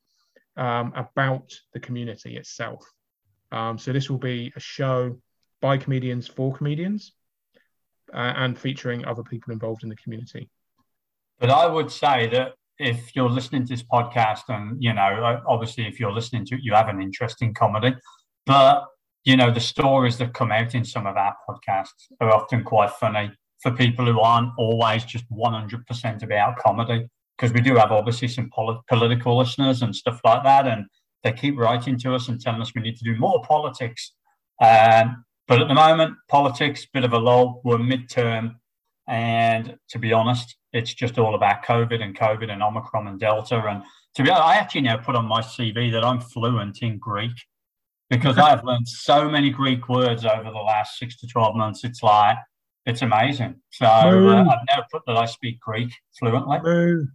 um, 0.56 0.92
about 0.94 1.52
the 1.72 1.80
community 1.80 2.36
itself. 2.36 2.84
Um, 3.52 3.78
so, 3.78 3.92
this 3.92 4.10
will 4.10 4.18
be 4.18 4.52
a 4.56 4.60
show 4.60 5.16
by 5.60 5.78
comedians 5.78 6.28
for 6.28 6.54
comedians 6.54 7.12
uh, 8.12 8.32
and 8.36 8.58
featuring 8.58 9.04
other 9.04 9.22
people 9.22 9.52
involved 9.52 9.82
in 9.82 9.88
the 9.88 9.96
community. 9.96 10.48
But 11.38 11.50
I 11.50 11.66
would 11.66 11.90
say 11.90 12.28
that 12.28 12.54
if 12.78 13.14
you're 13.14 13.30
listening 13.30 13.64
to 13.66 13.72
this 13.72 13.82
podcast 13.82 14.42
and 14.48 14.82
you 14.82 14.92
know 14.92 15.40
obviously 15.46 15.86
if 15.86 15.98
you're 15.98 16.12
listening 16.12 16.44
to 16.44 16.56
it 16.56 16.62
you 16.62 16.74
have 16.74 16.88
an 16.88 17.00
interest 17.00 17.42
in 17.42 17.54
comedy. 17.54 17.94
But 18.44 18.84
you 19.24 19.36
know 19.36 19.50
the 19.50 19.60
stories 19.60 20.18
that 20.18 20.34
come 20.34 20.52
out 20.52 20.74
in 20.74 20.84
some 20.84 21.06
of 21.06 21.16
our 21.16 21.36
podcasts 21.48 22.10
are 22.20 22.30
often 22.30 22.62
quite 22.64 22.90
funny 22.90 23.32
for 23.62 23.70
people 23.70 24.04
who 24.04 24.20
aren't 24.20 24.52
always 24.58 25.04
just 25.04 25.24
100% 25.30 26.22
about 26.22 26.58
comedy 26.58 27.08
because 27.36 27.52
we 27.52 27.60
do 27.60 27.74
have 27.76 27.90
obviously 27.90 28.28
some 28.28 28.50
pol- 28.50 28.82
political 28.88 29.36
listeners 29.36 29.82
and 29.82 29.94
stuff 29.94 30.20
like 30.24 30.44
that 30.44 30.66
and 30.66 30.86
they 31.24 31.32
keep 31.32 31.58
writing 31.58 31.98
to 31.98 32.14
us 32.14 32.28
and 32.28 32.40
telling 32.40 32.60
us 32.60 32.72
we 32.74 32.82
need 32.82 32.96
to 32.96 33.04
do 33.04 33.16
more 33.16 33.42
politics. 33.42 34.12
Um, 34.62 35.24
but 35.48 35.60
at 35.60 35.68
the 35.68 35.74
moment 35.74 36.14
politics 36.28 36.86
bit 36.92 37.04
of 37.04 37.12
a 37.12 37.18
lull. 37.18 37.60
We're 37.64 37.78
midterm 37.78 38.56
and 39.08 39.76
to 39.90 39.98
be 39.98 40.12
honest 40.12 40.56
it's 40.76 40.92
just 40.92 41.18
all 41.18 41.34
about 41.34 41.64
COVID 41.64 42.02
and 42.02 42.16
COVID 42.16 42.50
and 42.50 42.62
Omicron 42.62 43.06
and 43.06 43.18
Delta. 43.18 43.62
And 43.66 43.82
to 44.14 44.22
be 44.22 44.30
honest, 44.30 44.44
I 44.44 44.56
actually 44.56 44.82
now 44.82 44.98
put 44.98 45.16
on 45.16 45.24
my 45.24 45.40
CV 45.40 45.90
that 45.92 46.04
I'm 46.04 46.20
fluent 46.20 46.82
in 46.82 46.98
Greek 46.98 47.32
because 48.10 48.38
I've 48.38 48.62
learned 48.68 48.86
so 48.86 49.28
many 49.28 49.50
Greek 49.50 49.88
words 49.88 50.24
over 50.24 50.44
the 50.44 50.58
last 50.58 50.98
six 50.98 51.18
to 51.20 51.26
12 51.26 51.56
months. 51.56 51.84
It's 51.84 52.02
like, 52.02 52.36
it's 52.84 53.02
amazing. 53.02 53.56
So 53.70 53.86
uh, 53.86 54.42
I've 54.42 54.66
now 54.68 54.84
put 54.92 55.02
that 55.06 55.16
I 55.16 55.26
speak 55.26 55.58
Greek 55.60 55.90
fluently. 56.18 57.06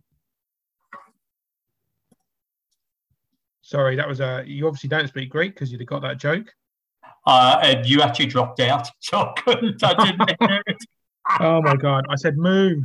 Sorry, 3.62 3.95
that 3.95 4.08
was 4.08 4.19
a. 4.19 4.39
Uh, 4.39 4.41
you 4.41 4.67
obviously 4.67 4.89
don't 4.89 5.08
speak 5.08 5.30
Greek 5.30 5.54
because 5.54 5.71
you'd 5.71 5.80
have 5.80 5.88
got 5.88 6.02
that 6.02 6.17
joke. 6.17 6.47
Uh, 7.26 7.60
and 7.63 7.86
you 7.86 8.02
actually 8.02 8.26
dropped 8.26 8.60
out, 8.60 8.89
so 9.00 9.17
I 9.17 9.34
couldn't. 9.41 9.82
I 9.82 9.93
didn't 9.93 10.30
hear 10.50 10.62
it. 10.67 10.78
oh 11.39 11.62
my 11.62 11.78
god! 11.78 12.06
I 12.10 12.15
said 12.15 12.36
moo. 12.36 12.82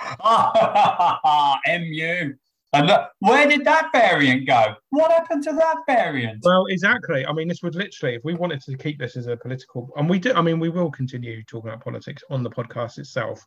MU. 1.66 2.34
And 2.74 2.86
look, 2.86 3.08
where 3.20 3.48
did 3.48 3.64
that 3.64 3.88
variant 3.92 4.46
go? 4.46 4.74
What 4.90 5.10
happened 5.10 5.42
to 5.44 5.52
that 5.52 5.78
variant? 5.86 6.40
Well, 6.44 6.66
exactly. 6.66 7.24
I 7.24 7.32
mean, 7.32 7.48
this 7.48 7.62
would 7.62 7.74
literally, 7.74 8.16
if 8.16 8.24
we 8.24 8.34
wanted 8.34 8.60
to 8.62 8.76
keep 8.76 8.98
this 8.98 9.16
as 9.16 9.26
a 9.26 9.36
political, 9.36 9.90
and 9.96 10.08
we 10.08 10.18
do, 10.18 10.34
I 10.34 10.42
mean, 10.42 10.60
we 10.60 10.68
will 10.68 10.90
continue 10.90 11.42
talking 11.44 11.70
about 11.70 11.82
politics 11.82 12.22
on 12.28 12.42
the 12.42 12.50
podcast 12.50 12.98
itself. 12.98 13.44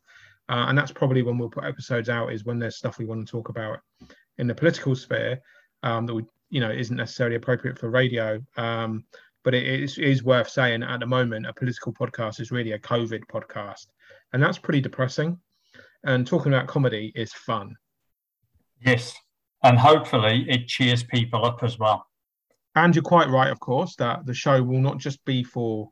Uh, 0.48 0.66
and 0.68 0.76
that's 0.76 0.90
probably 0.90 1.22
when 1.22 1.38
we'll 1.38 1.48
put 1.48 1.64
episodes 1.64 2.08
out, 2.08 2.32
is 2.32 2.44
when 2.44 2.58
there's 2.58 2.76
stuff 2.76 2.98
we 2.98 3.04
want 3.04 3.24
to 3.24 3.30
talk 3.30 3.48
about 3.48 3.78
in 4.38 4.48
the 4.48 4.54
political 4.54 4.96
sphere 4.96 5.38
um, 5.84 6.04
that 6.06 6.14
we, 6.14 6.24
you 6.50 6.60
know, 6.60 6.70
isn't 6.70 6.96
necessarily 6.96 7.36
appropriate 7.36 7.78
for 7.78 7.90
radio. 7.90 8.40
Um, 8.56 9.04
but 9.44 9.54
it 9.54 9.64
is, 9.64 9.98
it 9.98 10.04
is 10.04 10.24
worth 10.24 10.48
saying 10.48 10.82
at 10.82 10.98
the 10.98 11.06
moment, 11.06 11.46
a 11.46 11.52
political 11.52 11.92
podcast 11.92 12.40
is 12.40 12.50
really 12.50 12.72
a 12.72 12.78
COVID 12.78 13.22
podcast. 13.32 13.86
And 14.32 14.42
that's 14.42 14.58
pretty 14.58 14.80
depressing 14.80 15.38
and 16.04 16.26
talking 16.26 16.52
about 16.52 16.66
comedy 16.66 17.12
is 17.14 17.32
fun. 17.32 17.76
Yes, 18.84 19.14
and 19.62 19.78
hopefully 19.78 20.44
it 20.48 20.66
cheers 20.66 21.02
people 21.02 21.44
up 21.44 21.62
as 21.62 21.78
well. 21.78 22.06
And 22.74 22.94
you're 22.94 23.02
quite 23.02 23.28
right, 23.28 23.50
of 23.50 23.60
course, 23.60 23.96
that 23.96 24.24
the 24.26 24.34
show 24.34 24.62
will 24.62 24.80
not 24.80 24.98
just 24.98 25.24
be 25.24 25.44
for 25.44 25.90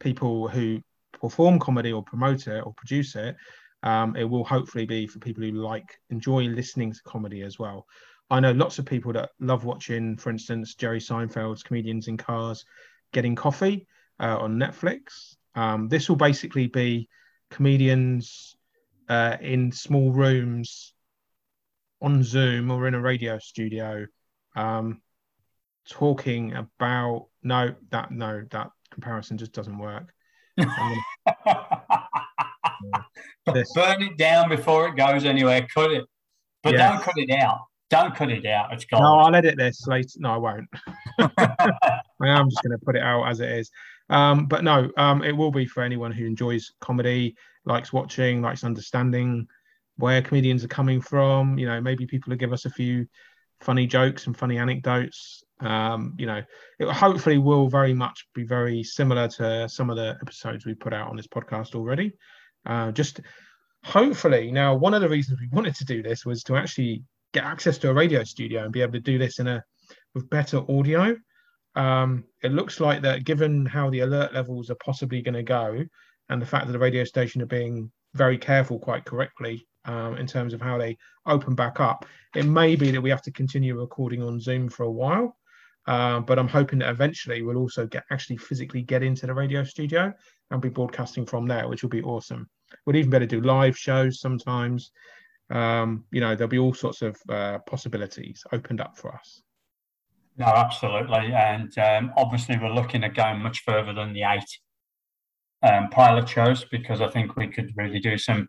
people 0.00 0.48
who 0.48 0.82
perform 1.12 1.58
comedy 1.58 1.92
or 1.92 2.02
promote 2.02 2.48
it 2.48 2.60
or 2.66 2.74
produce 2.74 3.14
it. 3.14 3.36
Um, 3.84 4.16
it 4.16 4.24
will 4.24 4.44
hopefully 4.44 4.84
be 4.84 5.06
for 5.06 5.18
people 5.20 5.42
who 5.42 5.52
like 5.52 5.98
enjoy 6.10 6.44
listening 6.44 6.92
to 6.92 7.02
comedy 7.04 7.42
as 7.42 7.58
well. 7.58 7.86
I 8.30 8.40
know 8.40 8.52
lots 8.52 8.78
of 8.78 8.86
people 8.86 9.12
that 9.12 9.30
love 9.40 9.64
watching, 9.64 10.16
for 10.16 10.30
instance, 10.30 10.74
Jerry 10.74 11.00
Seinfeld's 11.00 11.62
Comedians 11.62 12.08
in 12.08 12.16
Cars 12.16 12.64
Getting 13.12 13.34
Coffee 13.34 13.86
uh, 14.20 14.38
on 14.38 14.56
Netflix. 14.56 15.36
Um, 15.54 15.88
this 15.88 16.08
will 16.08 16.16
basically 16.16 16.66
be 16.66 17.08
comedians 17.50 18.56
uh, 19.12 19.36
in 19.42 19.70
small 19.70 20.10
rooms 20.10 20.94
on 22.00 22.22
Zoom 22.22 22.70
or 22.70 22.88
in 22.88 22.94
a 22.94 23.00
radio 23.00 23.38
studio, 23.38 24.06
um, 24.56 25.02
talking 25.86 26.54
about 26.54 27.26
no, 27.42 27.74
that 27.90 28.10
no, 28.10 28.42
that 28.50 28.70
comparison 28.90 29.36
just 29.36 29.52
doesn't 29.52 29.78
work. 29.78 30.14
Gonna, 30.56 30.96
Burn 33.74 34.02
it 34.02 34.16
down 34.16 34.48
before 34.48 34.88
it 34.88 34.96
goes 34.96 35.26
anywhere. 35.26 35.66
Cut 35.74 35.90
it, 35.90 36.04
but 36.62 36.72
yes. 36.72 36.90
don't 36.90 37.02
cut 37.02 37.14
it 37.18 37.30
out. 37.32 37.58
Don't 37.90 38.14
cut 38.14 38.30
it 38.30 38.46
out. 38.46 38.72
It's 38.72 38.86
gone. 38.86 39.02
No, 39.02 39.18
I'll 39.18 39.34
edit 39.34 39.58
this 39.58 39.86
later. 39.86 40.08
No, 40.16 40.30
I 40.30 40.36
won't. 40.38 40.68
I 41.18 42.00
am 42.22 42.48
just 42.48 42.62
going 42.62 42.78
to 42.78 42.82
put 42.82 42.96
it 42.96 43.02
out 43.02 43.24
as 43.24 43.40
it 43.40 43.50
is. 43.50 43.70
Um, 44.08 44.46
but 44.46 44.64
no, 44.64 44.90
um, 44.96 45.22
it 45.22 45.36
will 45.36 45.50
be 45.50 45.66
for 45.66 45.82
anyone 45.82 46.12
who 46.12 46.24
enjoys 46.24 46.72
comedy, 46.80 47.36
likes 47.64 47.92
watching, 47.92 48.42
likes 48.42 48.64
understanding 48.64 49.46
where 49.96 50.22
comedians 50.22 50.64
are 50.64 50.68
coming 50.68 51.00
from. 51.00 51.58
You 51.58 51.66
know, 51.66 51.80
maybe 51.80 52.06
people 52.06 52.30
will 52.30 52.38
give 52.38 52.52
us 52.52 52.64
a 52.64 52.70
few 52.70 53.06
funny 53.60 53.86
jokes 53.86 54.26
and 54.26 54.36
funny 54.36 54.58
anecdotes. 54.58 55.42
Um, 55.60 56.14
you 56.18 56.26
know, 56.26 56.42
it 56.78 56.88
hopefully 56.88 57.38
will 57.38 57.68
very 57.68 57.94
much 57.94 58.26
be 58.34 58.44
very 58.44 58.82
similar 58.82 59.28
to 59.28 59.68
some 59.68 59.90
of 59.90 59.96
the 59.96 60.16
episodes 60.20 60.66
we 60.66 60.74
put 60.74 60.92
out 60.92 61.08
on 61.08 61.16
this 61.16 61.28
podcast 61.28 61.74
already. 61.74 62.12
Uh, 62.66 62.90
just 62.92 63.20
hopefully, 63.84 64.50
now 64.50 64.74
one 64.74 64.94
of 64.94 65.02
the 65.02 65.08
reasons 65.08 65.40
we 65.40 65.48
wanted 65.52 65.74
to 65.76 65.84
do 65.84 66.02
this 66.02 66.26
was 66.26 66.42
to 66.44 66.56
actually 66.56 67.04
get 67.32 67.44
access 67.44 67.78
to 67.78 67.90
a 67.90 67.94
radio 67.94 68.24
studio 68.24 68.64
and 68.64 68.72
be 68.72 68.82
able 68.82 68.92
to 68.92 69.00
do 69.00 69.18
this 69.18 69.38
in 69.38 69.46
a 69.46 69.62
with 70.14 70.28
better 70.28 70.58
audio. 70.70 71.16
Um, 71.74 72.24
it 72.42 72.52
looks 72.52 72.80
like 72.80 73.02
that 73.02 73.24
given 73.24 73.64
how 73.64 73.88
the 73.88 74.00
alert 74.00 74.34
levels 74.34 74.68
are 74.68 74.76
possibly 74.84 75.22
going 75.22 75.34
to 75.34 75.42
go 75.42 75.84
and 76.28 76.40
the 76.40 76.46
fact 76.46 76.66
that 76.66 76.72
the 76.72 76.78
radio 76.78 77.04
station 77.04 77.42
are 77.42 77.46
being 77.46 77.90
very 78.14 78.38
careful 78.38 78.78
quite 78.78 79.04
correctly 79.04 79.66
um, 79.84 80.16
in 80.16 80.26
terms 80.26 80.54
of 80.54 80.60
how 80.60 80.78
they 80.78 80.96
open 81.26 81.54
back 81.54 81.80
up, 81.80 82.04
it 82.34 82.44
may 82.44 82.76
be 82.76 82.90
that 82.90 83.00
we 83.00 83.10
have 83.10 83.22
to 83.22 83.32
continue 83.32 83.78
recording 83.78 84.22
on 84.22 84.40
Zoom 84.40 84.68
for 84.68 84.84
a 84.84 84.90
while. 84.90 85.36
Uh, 85.86 86.20
but 86.20 86.38
I'm 86.38 86.48
hoping 86.48 86.78
that 86.78 86.90
eventually 86.90 87.42
we'll 87.42 87.56
also 87.56 87.86
get 87.86 88.04
actually 88.10 88.36
physically 88.36 88.82
get 88.82 89.02
into 89.02 89.26
the 89.26 89.34
radio 89.34 89.64
studio 89.64 90.12
and 90.50 90.62
be 90.62 90.68
broadcasting 90.68 91.26
from 91.26 91.46
there, 91.46 91.68
which 91.68 91.82
will 91.82 91.90
be 91.90 92.02
awesome. 92.02 92.48
We'd 92.86 92.96
even 92.96 93.10
better 93.10 93.26
do 93.26 93.40
live 93.40 93.76
shows 93.76 94.20
sometimes. 94.20 94.92
Um, 95.50 96.04
you 96.12 96.20
know, 96.20 96.36
there'll 96.36 96.48
be 96.48 96.58
all 96.58 96.72
sorts 96.72 97.02
of 97.02 97.16
uh, 97.28 97.58
possibilities 97.66 98.44
opened 98.52 98.80
up 98.80 98.96
for 98.96 99.12
us. 99.12 99.42
No, 100.38 100.46
absolutely. 100.46 101.32
And 101.34 101.76
um, 101.78 102.12
obviously, 102.16 102.56
we're 102.58 102.72
looking 102.72 103.04
at 103.04 103.14
going 103.14 103.40
much 103.40 103.62
further 103.64 103.92
than 103.92 104.12
the 104.12 104.22
eight 104.22 104.58
um, 105.62 105.88
pilot 105.90 106.28
shows 106.28 106.64
because 106.64 107.00
I 107.00 107.08
think 107.08 107.36
we 107.36 107.48
could 107.48 107.72
really 107.76 108.00
do 108.00 108.18
some 108.18 108.48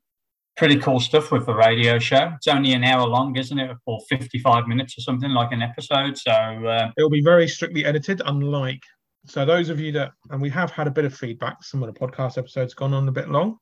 pretty 0.55 0.77
cool 0.77 0.99
stuff 0.99 1.31
with 1.31 1.45
the 1.45 1.53
radio 1.53 1.99
show. 1.99 2.31
It's 2.35 2.47
only 2.47 2.73
an 2.73 2.83
hour 2.83 3.07
long, 3.07 3.35
isn't 3.35 3.57
it? 3.57 3.75
Or 3.85 3.99
55 4.09 4.67
minutes 4.67 4.97
or 4.97 5.01
something 5.01 5.31
like 5.31 5.51
an 5.51 5.61
episode. 5.61 6.17
So 6.17 6.31
uh, 6.31 6.91
it'll 6.97 7.09
be 7.09 7.23
very 7.23 7.47
strictly 7.47 7.85
edited, 7.85 8.21
unlike. 8.25 8.81
So, 9.25 9.45
those 9.45 9.69
of 9.69 9.79
you 9.79 9.91
that, 9.93 10.11
and 10.31 10.41
we 10.41 10.49
have 10.49 10.69
had 10.71 10.87
a 10.87 10.91
bit 10.91 11.05
of 11.05 11.15
feedback, 11.15 11.63
some 11.63 11.81
of 11.81 11.93
the 11.93 11.97
podcast 11.97 12.37
episodes 12.37 12.73
gone 12.73 12.93
on 12.93 13.07
a 13.07 13.11
bit 13.11 13.29
long. 13.29 13.57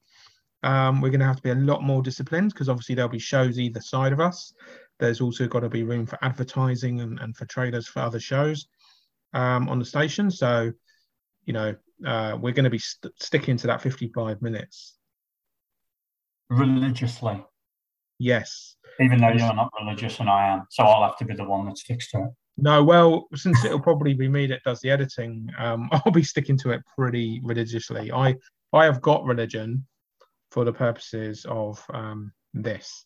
Um, 0.64 1.02
we're 1.02 1.10
going 1.10 1.20
to 1.20 1.26
have 1.26 1.38
to 1.38 1.44
be 1.44 1.52
a 1.52 1.56
lot 1.56 1.84
more 1.84 2.02
disciplined 2.02 2.54
because 2.54 2.70
obviously 2.70 2.96
there'll 2.96 3.10
be 3.10 3.20
shows 3.20 3.60
either 3.60 3.82
side 3.82 4.12
of 4.12 4.20
us. 4.20 4.54
There's 5.00 5.22
also 5.22 5.48
got 5.48 5.62
to 5.62 5.70
be 5.70 5.84
room 5.84 6.06
for 6.06 6.18
advertising 6.24 7.02
and, 7.02 7.20
and 7.20 7.36
for 7.36 7.46
trailers 7.46 7.88
for 7.88 8.00
other 8.00 8.20
shows 8.20 8.68
um, 9.34 9.70
on 9.70 9.78
the 9.78 9.86
station. 9.86 10.32
So, 10.32 10.72
you 11.52 11.54
know, 11.54 11.76
uh, 12.08 12.38
we're 12.40 12.54
going 12.54 12.64
to 12.64 12.70
be 12.70 12.80
st- 12.80 13.14
sticking 13.22 13.58
to 13.58 13.68
that 13.68 13.82
55 13.82 14.42
minutes. 14.42 14.98
Religiously. 16.50 17.44
Yes. 18.20 18.78
Even 19.02 19.20
though 19.20 19.34
you're 19.34 19.54
not 19.54 19.70
religious 19.82 20.22
and 20.22 20.30
I 20.30 20.48
am. 20.48 20.66
So 20.70 20.84
I'll 20.84 21.04
have 21.04 21.18
to 21.18 21.26
be 21.26 21.36
the 21.36 21.44
one 21.44 21.66
that 21.66 21.78
sticks 21.78 22.10
to 22.12 22.20
it. 22.20 22.30
No, 22.58 22.82
well, 22.86 23.28
since 23.36 23.66
it'll 23.66 23.82
probably 23.82 24.14
be 24.14 24.30
me 24.30 24.48
that 24.48 24.64
does 24.64 24.80
the 24.80 24.92
editing, 24.92 25.50
um, 25.58 25.90
I'll 26.06 26.14
be 26.14 26.24
sticking 26.24 26.58
to 26.60 26.72
it 26.72 26.84
pretty 26.98 27.42
religiously. 27.44 28.14
I 28.14 28.38
I 28.72 28.86
have 28.86 29.02
got 29.02 29.26
religion 29.26 29.86
for 30.52 30.64
the 30.64 30.72
purposes 30.72 31.46
of 31.50 31.84
um, 31.94 32.32
this. 32.54 33.06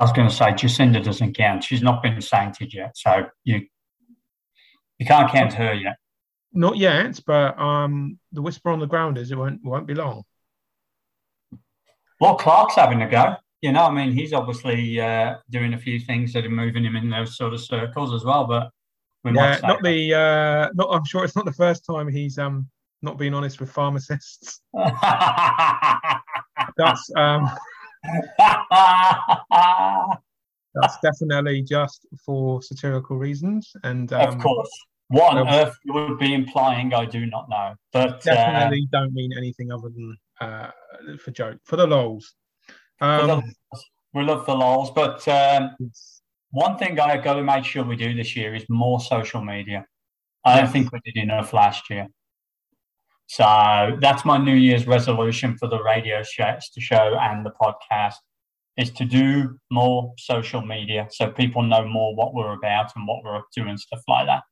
I 0.00 0.04
was 0.04 0.12
going 0.12 0.28
to 0.28 0.34
say 0.34 0.46
Jacinda 0.46 1.04
doesn't 1.04 1.36
count. 1.36 1.62
She's 1.62 1.82
not 1.82 2.02
been 2.02 2.20
sainted 2.20 2.74
yet, 2.74 2.96
so 2.96 3.26
you 3.44 3.66
you 4.98 5.06
can't 5.06 5.30
count 5.30 5.52
her 5.52 5.74
yet. 5.74 5.96
Not 6.54 6.76
yet, 6.76 7.18
but 7.26 7.58
um, 7.58 8.18
the 8.32 8.40
whisper 8.40 8.70
on 8.70 8.78
the 8.78 8.86
ground 8.86 9.18
is 9.18 9.32
it 9.32 9.36
won't 9.36 9.62
won't 9.64 9.88
be 9.88 9.94
long. 9.94 10.22
Well, 12.20 12.36
Clarke's 12.36 12.76
having 12.76 13.02
a 13.02 13.10
go. 13.10 13.34
You 13.60 13.72
know, 13.72 13.84
I 13.84 13.90
mean, 13.90 14.12
he's 14.12 14.32
obviously 14.32 15.00
uh, 15.00 15.38
doing 15.50 15.74
a 15.74 15.78
few 15.78 15.98
things 15.98 16.32
that 16.32 16.44
are 16.44 16.50
moving 16.50 16.84
him 16.84 16.94
in 16.94 17.10
those 17.10 17.36
sort 17.36 17.54
of 17.54 17.60
circles 17.60 18.14
as 18.14 18.24
well. 18.24 18.46
But 18.46 18.70
yeah, 19.24 19.58
not 19.64 19.82
the 19.82 20.14
uh, 20.14 20.70
not. 20.74 20.90
I'm 20.90 21.04
sure 21.04 21.24
it's 21.24 21.34
not 21.34 21.44
the 21.44 21.52
first 21.52 21.84
time 21.84 22.06
he's 22.08 22.38
um 22.38 22.68
not 23.02 23.18
being 23.18 23.34
honest 23.34 23.60
with 23.60 23.70
pharmacists. 23.70 24.60
That's 26.76 27.10
um. 27.16 27.50
that's 30.74 30.98
definitely 31.02 31.62
just 31.62 32.06
for 32.24 32.60
satirical 32.60 33.16
reasons, 33.16 33.72
and 33.82 34.12
um, 34.12 34.28
of 34.28 34.38
course, 34.38 34.70
what 35.08 35.36
on 35.36 35.48
earth 35.48 35.76
you 35.84 35.92
would 35.92 36.18
be 36.18 36.34
implying, 36.34 36.94
I 36.94 37.04
do 37.04 37.26
not 37.26 37.48
know. 37.48 37.74
But 37.92 38.22
definitely 38.22 38.88
uh, 38.92 38.98
don't 38.98 39.12
mean 39.12 39.32
anything 39.36 39.70
other 39.70 39.88
than 39.88 40.16
uh, 40.40 40.70
for 41.18 41.30
joke, 41.30 41.58
for 41.64 41.76
the 41.76 41.86
lols. 41.86 42.34
Um, 43.00 43.42
we 44.12 44.22
love 44.22 44.46
the 44.46 44.54
lols, 44.54 44.90
but 44.90 45.26
um, 45.28 45.76
one 46.50 46.78
thing 46.78 46.98
I 47.00 47.16
got 47.16 47.34
to 47.34 47.42
make 47.42 47.64
sure 47.64 47.84
we 47.84 47.96
do 47.96 48.14
this 48.14 48.36
year 48.36 48.54
is 48.54 48.64
more 48.68 49.00
social 49.00 49.44
media. 49.44 49.84
I 50.44 50.60
don't 50.60 50.70
think 50.70 50.92
we 50.92 51.00
did 51.04 51.16
enough 51.16 51.52
last 51.52 51.90
year. 51.90 52.06
So 53.26 53.96
that's 54.00 54.24
my 54.24 54.38
New 54.38 54.54
Year's 54.54 54.86
resolution 54.86 55.56
for 55.56 55.68
the 55.68 55.82
radio 55.82 56.22
shows, 56.22 56.70
show 56.78 57.18
and 57.20 57.44
the 57.44 57.52
podcast 57.60 58.14
is 58.76 58.90
to 58.90 59.04
do 59.04 59.58
more 59.70 60.12
social 60.18 60.60
media 60.60 61.06
so 61.10 61.30
people 61.30 61.62
know 61.62 61.86
more 61.86 62.14
what 62.14 62.34
we're 62.34 62.52
about 62.52 62.92
and 62.96 63.06
what 63.06 63.22
we're 63.24 63.36
up 63.36 63.46
to 63.54 63.62
and 63.62 63.78
stuff 63.78 64.02
like 64.08 64.26
that. 64.26 64.42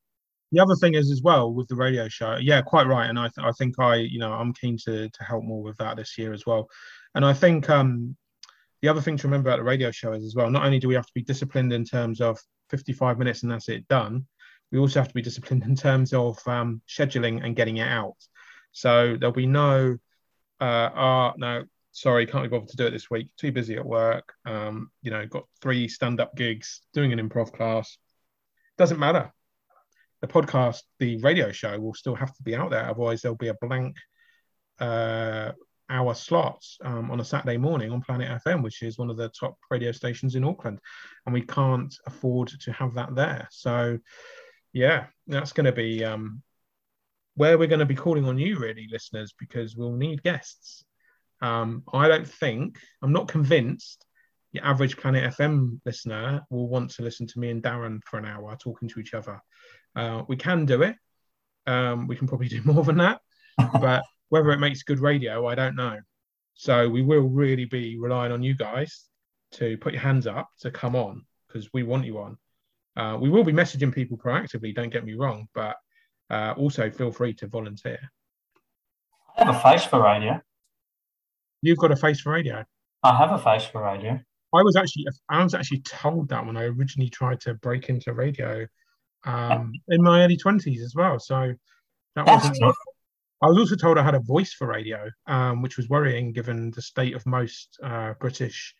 The 0.53 0.61
other 0.61 0.75
thing 0.75 0.93
is 0.93 1.11
as 1.11 1.21
well 1.21 1.51
with 1.51 1.67
the 1.67 1.75
radio 1.75 2.07
show, 2.07 2.37
yeah, 2.39 2.61
quite 2.61 2.87
right, 2.87 3.09
and 3.09 3.17
I, 3.17 3.23
th- 3.23 3.45
I 3.45 3.51
think 3.53 3.79
I, 3.79 3.95
you 3.95 4.19
know, 4.19 4.31
I'm 4.31 4.53
keen 4.53 4.77
to 4.85 5.09
to 5.09 5.23
help 5.23 5.43
more 5.43 5.63
with 5.63 5.77
that 5.77 5.97
this 5.97 6.17
year 6.17 6.31
as 6.31 6.45
well, 6.45 6.69
and 7.15 7.25
I 7.25 7.33
think 7.33 7.69
um, 7.69 8.15
the 8.83 8.89
other 8.89 9.01
thing 9.01 9.17
to 9.17 9.27
remember 9.27 9.49
about 9.49 9.57
the 9.57 9.63
radio 9.63 9.91
show 9.91 10.11
is 10.11 10.25
as 10.25 10.35
well, 10.35 10.51
not 10.51 10.65
only 10.65 10.77
do 10.77 10.89
we 10.89 10.93
have 10.93 11.07
to 11.07 11.13
be 11.15 11.23
disciplined 11.23 11.71
in 11.71 11.85
terms 11.85 12.19
of 12.19 12.37
55 12.69 13.17
minutes 13.17 13.41
and 13.41 13.51
that's 13.51 13.69
it 13.69 13.87
done, 13.87 14.27
we 14.73 14.77
also 14.77 14.99
have 14.99 15.07
to 15.07 15.13
be 15.13 15.21
disciplined 15.21 15.63
in 15.63 15.75
terms 15.75 16.13
of 16.13 16.37
um, 16.47 16.81
scheduling 16.87 17.45
and 17.45 17.55
getting 17.55 17.77
it 17.77 17.87
out. 17.87 18.17
So 18.73 19.15
there'll 19.17 19.31
be 19.31 19.47
no, 19.47 19.97
uh, 20.59 20.89
ah, 20.93 21.33
no, 21.37 21.63
sorry, 21.93 22.25
can't 22.25 22.43
be 22.43 22.49
bothered 22.49 22.69
to 22.69 22.77
do 22.77 22.87
it 22.87 22.91
this 22.91 23.09
week. 23.09 23.29
Too 23.37 23.53
busy 23.53 23.77
at 23.77 23.85
work. 23.85 24.33
Um, 24.45 24.91
you 25.01 25.11
know, 25.11 25.25
got 25.27 25.45
three 25.61 25.87
stand-up 25.87 26.35
gigs, 26.35 26.81
doing 26.93 27.13
an 27.13 27.19
improv 27.19 27.53
class. 27.53 27.97
Doesn't 28.77 28.99
matter. 28.99 29.31
The 30.23 30.29
podcast, 30.29 30.83
the 30.99 31.17
radio 31.17 31.51
show 31.51 31.77
will 31.77 31.93
still 31.93 32.15
have 32.15 32.33
to 32.33 32.43
be 32.43 32.55
out 32.55 32.71
there. 32.71 32.89
Otherwise, 32.89 33.21
there'll 33.21 33.35
be 33.35 33.49
a 33.49 33.57
blank 33.61 33.97
uh, 34.79 35.51
hour 35.89 36.13
slots 36.13 36.77
um, 36.81 37.11
on 37.11 37.19
a 37.19 37.25
Saturday 37.25 37.57
morning 37.57 37.91
on 37.91 37.99
Planet 37.99 38.41
FM, 38.45 38.63
which 38.63 38.83
is 38.83 38.97
one 38.97 39.09
of 39.09 39.17
the 39.17 39.27
top 39.37 39.57
radio 39.69 39.91
stations 39.91 40.35
in 40.35 40.45
Auckland, 40.45 40.79
and 41.25 41.33
we 41.33 41.41
can't 41.41 41.93
afford 42.07 42.47
to 42.61 42.71
have 42.71 42.93
that 42.93 43.13
there. 43.15 43.49
So, 43.51 43.99
yeah, 44.71 45.07
that's 45.27 45.51
going 45.51 45.65
to 45.65 45.73
be 45.73 46.05
um, 46.05 46.41
where 47.35 47.57
we're 47.57 47.67
going 47.67 47.79
to 47.79 47.85
be 47.85 47.93
calling 47.93 48.23
on 48.23 48.37
you, 48.37 48.57
really, 48.57 48.87
listeners, 48.89 49.33
because 49.37 49.75
we'll 49.75 49.91
need 49.91 50.23
guests. 50.23 50.85
Um, 51.41 51.83
I 51.91 52.07
don't 52.07 52.29
think 52.29 52.79
I'm 53.01 53.11
not 53.11 53.27
convinced 53.27 54.05
the 54.53 54.65
average 54.65 54.97
Planet 54.97 55.33
FM 55.33 55.79
listener 55.85 56.41
will 56.49 56.67
want 56.67 56.91
to 56.91 57.01
listen 57.01 57.25
to 57.27 57.39
me 57.39 57.49
and 57.49 57.61
Darran 57.61 57.99
for 58.05 58.19
an 58.19 58.25
hour 58.25 58.55
talking 58.55 58.87
to 58.89 58.99
each 58.99 59.13
other. 59.13 59.41
Uh, 59.95 60.23
we 60.27 60.35
can 60.35 60.65
do 60.65 60.83
it. 60.83 60.95
Um, 61.65 62.07
we 62.07 62.15
can 62.15 62.27
probably 62.27 62.47
do 62.49 62.61
more 62.63 62.83
than 62.83 62.97
that, 62.97 63.19
but 63.81 64.03
whether 64.29 64.51
it 64.51 64.59
makes 64.59 64.83
good 64.83 64.99
radio, 64.99 65.47
I 65.47 65.55
don't 65.55 65.75
know. 65.75 65.99
So 66.53 66.87
we 66.87 67.01
will 67.01 67.29
really 67.29 67.65
be 67.65 67.97
relying 67.97 68.31
on 68.31 68.43
you 68.43 68.55
guys 68.55 69.05
to 69.53 69.77
put 69.77 69.93
your 69.93 70.01
hands 70.01 70.27
up 70.27 70.49
to 70.59 70.71
come 70.71 70.95
on 70.95 71.25
because 71.47 71.69
we 71.73 71.83
want 71.83 72.05
you 72.05 72.19
on. 72.19 72.37
Uh, 72.95 73.17
we 73.17 73.29
will 73.29 73.43
be 73.43 73.51
messaging 73.51 73.93
people 73.93 74.17
proactively, 74.17 74.73
don't 74.73 74.93
get 74.93 75.03
me 75.03 75.15
wrong, 75.15 75.47
but 75.55 75.75
uh, 76.29 76.53
also 76.57 76.91
feel 76.91 77.11
free 77.11 77.33
to 77.33 77.47
volunteer. 77.47 77.99
I 79.35 79.45
have 79.45 79.55
a 79.55 79.59
face 79.59 79.83
for 79.83 80.03
radio. 80.03 80.39
You've 81.63 81.79
got 81.79 81.91
a 81.91 81.95
face 81.95 82.21
for 82.21 82.33
radio. 82.33 82.63
I 83.01 83.17
have 83.17 83.31
a 83.31 83.39
face 83.39 83.65
for 83.65 83.83
radio. 83.83 84.19
I 84.53 84.61
was 84.61 84.75
actually 84.75 85.07
I 85.29 85.43
was 85.43 85.53
actually 85.53 85.81
told 85.81 86.29
that 86.29 86.45
when 86.45 86.57
I 86.57 86.63
originally 86.63 87.09
tried 87.09 87.41
to 87.41 87.53
break 87.55 87.89
into 87.89 88.13
radio 88.13 88.65
um, 89.25 89.71
in 89.87 90.01
my 90.01 90.23
early 90.23 90.37
twenties 90.37 90.81
as 90.83 90.93
well. 90.95 91.19
So 91.19 91.53
that 92.15 92.27
wasn't 92.27 92.57
I 93.43 93.47
was 93.47 93.57
also 93.57 93.75
told 93.75 93.97
I 93.97 94.03
had 94.03 94.15
a 94.15 94.19
voice 94.19 94.53
for 94.53 94.67
radio, 94.67 95.09
um, 95.27 95.61
which 95.61 95.75
was 95.75 95.89
worrying 95.89 96.31
given 96.31 96.71
the 96.71 96.81
state 96.81 97.13
of 97.13 97.25
most 97.25 97.77
uh, 97.83 98.13
British 98.17 98.73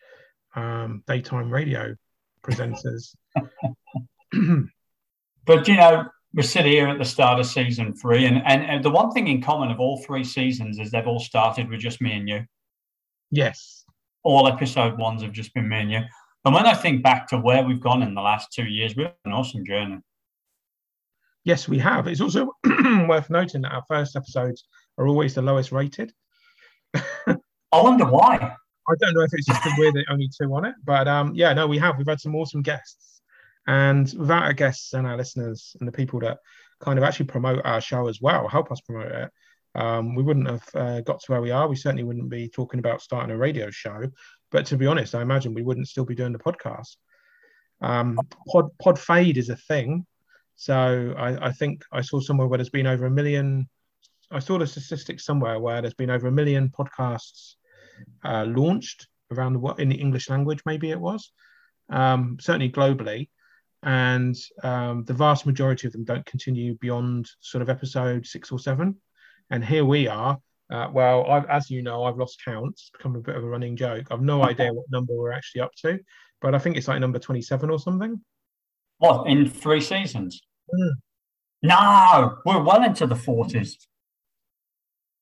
um, 0.56 1.02
daytime 1.06 1.52
radio 1.52 1.94
presenters. 2.42 3.14
but 5.44 5.68
you 5.68 5.76
know, 5.76 6.06
we're 6.32 6.42
sitting 6.42 6.72
here 6.72 6.88
at 6.88 6.98
the 6.98 7.04
start 7.04 7.38
of 7.38 7.46
season 7.46 7.94
three, 7.94 8.24
and, 8.24 8.42
and, 8.46 8.62
and 8.62 8.82
the 8.82 8.90
one 8.90 9.10
thing 9.10 9.28
in 9.28 9.42
common 9.42 9.70
of 9.70 9.80
all 9.80 10.02
three 10.02 10.24
seasons 10.24 10.78
is 10.78 10.90
they've 10.90 11.06
all 11.06 11.20
started 11.20 11.68
with 11.68 11.80
just 11.80 12.00
me 12.00 12.12
and 12.12 12.26
you. 12.26 12.44
Yes. 13.30 13.83
All 14.24 14.48
episode 14.48 14.98
ones 14.98 15.22
have 15.22 15.32
just 15.32 15.54
been 15.54 15.68
me 15.68 15.80
and 15.80 15.90
you. 15.92 16.00
And 16.44 16.54
when 16.54 16.66
I 16.66 16.74
think 16.74 17.02
back 17.02 17.28
to 17.28 17.38
where 17.38 17.62
we've 17.62 17.80
gone 17.80 18.02
in 18.02 18.14
the 18.14 18.20
last 18.20 18.52
two 18.52 18.64
years, 18.64 18.96
we've 18.96 19.08
an 19.24 19.32
awesome 19.32 19.64
journey. 19.64 19.98
Yes, 21.44 21.68
we 21.68 21.78
have. 21.78 22.06
It's 22.08 22.20
also 22.20 22.50
worth 22.64 23.30
noting 23.30 23.62
that 23.62 23.72
our 23.72 23.84
first 23.86 24.16
episodes 24.16 24.64
are 24.98 25.06
always 25.06 25.34
the 25.34 25.42
lowest 25.42 25.72
rated. 25.72 26.12
I 26.94 27.36
wonder 27.72 28.06
why. 28.06 28.36
I 28.88 28.94
don't 29.00 29.14
know 29.14 29.22
if 29.22 29.30
it's 29.32 29.46
just 29.46 29.62
because 29.62 29.78
we're 29.78 29.92
the 29.92 30.04
only 30.10 30.28
two 30.28 30.54
on 30.54 30.66
it, 30.66 30.74
but 30.84 31.08
um, 31.08 31.32
yeah, 31.34 31.52
no, 31.54 31.66
we 31.66 31.78
have. 31.78 31.96
We've 31.96 32.06
had 32.06 32.20
some 32.20 32.34
awesome 32.34 32.62
guests, 32.62 33.22
and 33.66 34.12
without 34.18 34.42
our 34.42 34.52
guests 34.52 34.92
and 34.92 35.06
our 35.06 35.16
listeners 35.16 35.74
and 35.80 35.88
the 35.88 35.92
people 35.92 36.20
that 36.20 36.38
kind 36.80 36.98
of 36.98 37.04
actually 37.04 37.26
promote 37.26 37.64
our 37.64 37.80
show 37.80 38.08
as 38.08 38.20
well, 38.20 38.46
help 38.46 38.70
us 38.70 38.82
promote 38.82 39.10
it, 39.10 39.30
um, 39.74 40.14
we 40.14 40.22
wouldn't 40.22 40.48
have 40.48 40.68
uh, 40.74 41.00
got 41.00 41.20
to 41.20 41.32
where 41.32 41.42
we 41.42 41.50
are. 41.50 41.68
We 41.68 41.76
certainly 41.76 42.04
wouldn't 42.04 42.28
be 42.28 42.48
talking 42.48 42.78
about 42.78 43.02
starting 43.02 43.30
a 43.30 43.36
radio 43.36 43.70
show. 43.70 44.04
But 44.50 44.66
to 44.66 44.76
be 44.76 44.86
honest, 44.86 45.14
I 45.14 45.22
imagine 45.22 45.54
we 45.54 45.62
wouldn't 45.62 45.88
still 45.88 46.04
be 46.04 46.14
doing 46.14 46.32
the 46.32 46.38
podcast. 46.38 46.96
Um, 47.80 48.18
pod 48.50 48.70
pod 48.80 48.98
fade 48.98 49.36
is 49.36 49.48
a 49.48 49.56
thing. 49.56 50.06
So 50.56 51.14
I, 51.18 51.48
I, 51.48 51.52
think 51.52 51.82
I 51.92 52.00
saw 52.00 52.20
somewhere 52.20 52.46
where 52.46 52.58
there's 52.58 52.70
been 52.70 52.86
over 52.86 53.06
a 53.06 53.10
million. 53.10 53.68
I 54.30 54.38
saw 54.38 54.58
the 54.58 54.66
statistics 54.66 55.24
somewhere 55.24 55.58
where 55.58 55.82
there's 55.82 55.94
been 55.94 56.10
over 56.10 56.28
a 56.28 56.32
million 56.32 56.70
podcasts 56.70 57.54
uh, 58.24 58.44
launched 58.44 59.08
around 59.32 59.54
the 59.54 59.58
world 59.58 59.80
in 59.80 59.88
the 59.88 59.96
English 59.96 60.30
language. 60.30 60.60
Maybe 60.64 60.90
it 60.90 61.00
was 61.00 61.32
um, 61.90 62.38
certainly 62.40 62.70
globally, 62.70 63.28
and 63.82 64.36
um, 64.62 65.04
the 65.04 65.12
vast 65.12 65.44
majority 65.44 65.88
of 65.88 65.92
them 65.92 66.04
don't 66.04 66.24
continue 66.24 66.74
beyond 66.80 67.28
sort 67.40 67.62
of 67.62 67.68
episode 67.68 68.26
six 68.26 68.52
or 68.52 68.58
seven. 68.60 68.96
And 69.50 69.64
here 69.64 69.84
we 69.84 70.08
are. 70.08 70.38
Uh, 70.70 70.88
well, 70.92 71.30
I've, 71.30 71.44
as 71.46 71.70
you 71.70 71.82
know, 71.82 72.04
I've 72.04 72.16
lost 72.16 72.42
count. 72.44 72.72
It's 72.72 72.90
become 72.90 73.16
a 73.16 73.20
bit 73.20 73.36
of 73.36 73.44
a 73.44 73.46
running 73.46 73.76
joke. 73.76 74.06
I've 74.10 74.22
no 74.22 74.42
idea 74.42 74.72
what 74.72 74.86
number 74.90 75.14
we're 75.14 75.32
actually 75.32 75.60
up 75.60 75.72
to, 75.82 75.98
but 76.40 76.54
I 76.54 76.58
think 76.58 76.76
it's 76.76 76.88
like 76.88 77.00
number 77.00 77.18
twenty-seven 77.18 77.70
or 77.70 77.78
something. 77.78 78.20
What 78.98 79.28
in 79.28 79.48
three 79.48 79.80
seasons? 79.80 80.40
Mm. 80.74 80.90
No, 81.62 82.38
we're 82.44 82.62
well 82.62 82.82
into 82.82 83.06
the 83.06 83.16
forties. 83.16 83.76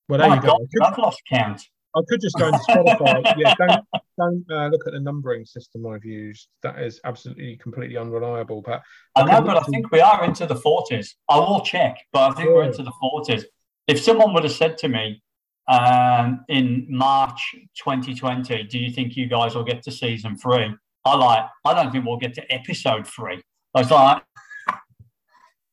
Well, 0.08 0.18
there 0.18 0.30
oh 0.30 0.34
you 0.34 0.40
go. 0.40 0.58
God, 0.78 0.92
I've 0.92 0.98
lost 0.98 1.22
count. 1.28 1.62
I 1.94 2.00
could 2.08 2.20
just 2.20 2.36
go 2.38 2.46
into 2.46 2.58
Spotify. 2.68 3.34
yeah, 3.36 3.54
don't 3.58 3.84
don't 4.18 4.44
uh, 4.50 4.68
look 4.68 4.86
at 4.86 4.92
the 4.92 5.00
numbering 5.00 5.44
system 5.44 5.86
I've 5.86 6.04
used. 6.04 6.48
That 6.62 6.80
is 6.80 7.00
absolutely 7.04 7.56
completely 7.56 7.96
unreliable. 7.96 8.62
But 8.62 8.82
I 9.16 9.24
know, 9.24 9.42
but 9.42 9.56
I 9.56 9.62
think 9.62 9.90
we 9.90 10.00
are 10.00 10.24
into 10.24 10.46
the 10.46 10.56
forties. 10.56 11.16
I 11.28 11.38
will 11.38 11.60
check, 11.60 11.98
but 12.12 12.30
I 12.30 12.34
think 12.34 12.48
we're 12.48 12.64
into 12.64 12.82
the 12.82 12.92
forties. 13.00 13.44
If 13.86 14.00
someone 14.00 14.32
would 14.34 14.44
have 14.44 14.52
said 14.52 14.78
to 14.78 14.88
me 14.88 15.22
um, 15.68 16.44
in 16.48 16.86
March 16.88 17.54
2020, 17.76 18.64
"Do 18.64 18.78
you 18.78 18.90
think 18.90 19.16
you 19.16 19.26
guys 19.26 19.54
will 19.54 19.64
get 19.64 19.82
to 19.84 19.90
season 19.90 20.36
three? 20.36 20.74
I 21.04 21.16
like. 21.16 21.44
I 21.64 21.74
don't 21.74 21.90
think 21.90 22.04
we'll 22.04 22.16
get 22.16 22.34
to 22.34 22.52
episode 22.52 23.06
three. 23.06 23.42
I 23.74 23.80
was 23.80 23.90
like, 23.90 24.22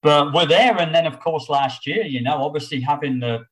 but 0.01 0.33
we're 0.33 0.47
there. 0.47 0.77
And 0.77 0.93
then, 0.93 1.05
of 1.05 1.19
course, 1.19 1.49
last 1.49 1.85
year, 1.85 2.03
you 2.03 2.21
know, 2.21 2.43
obviously 2.43 2.81
having 2.81 3.19
the 3.19 3.45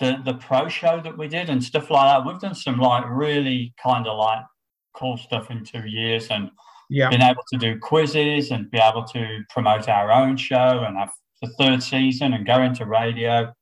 the 0.00 0.18
the 0.24 0.34
pro 0.34 0.68
show 0.68 1.00
that 1.00 1.16
we 1.16 1.28
did 1.28 1.48
and 1.50 1.62
stuff 1.62 1.90
like 1.90 2.06
that, 2.06 2.26
we've 2.26 2.40
done 2.40 2.54
some 2.54 2.78
like 2.78 3.04
really 3.08 3.74
kind 3.82 4.06
of 4.06 4.18
like 4.18 4.42
cool 4.94 5.16
stuff 5.16 5.50
in 5.50 5.64
two 5.64 5.86
years. 5.86 6.28
And 6.30 6.50
Yeah. 6.90 7.08
Being 7.08 7.22
able 7.22 7.42
to 7.52 7.58
do 7.58 7.78
quizzes 7.78 8.50
and 8.50 8.70
be 8.70 8.78
able 8.78 9.04
to 9.04 9.42
promote 9.48 9.88
our 9.88 10.12
own 10.12 10.36
show 10.36 10.84
and 10.86 10.96
have 10.96 11.12
the 11.40 11.48
third 11.58 11.82
season 11.82 12.34
and 12.34 12.46
go 12.46 12.62
into 12.62 12.84
radio. 12.84 13.52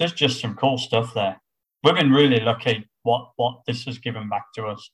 There's 0.00 0.14
just 0.14 0.40
some 0.40 0.56
cool 0.56 0.78
stuff 0.78 1.12
there. 1.14 1.38
We've 1.84 1.94
been 1.94 2.10
really 2.10 2.40
lucky 2.40 2.88
what 3.02 3.32
what 3.36 3.60
this 3.66 3.84
has 3.84 3.98
given 3.98 4.30
back 4.30 4.46
to 4.54 4.66
us. 4.66 4.90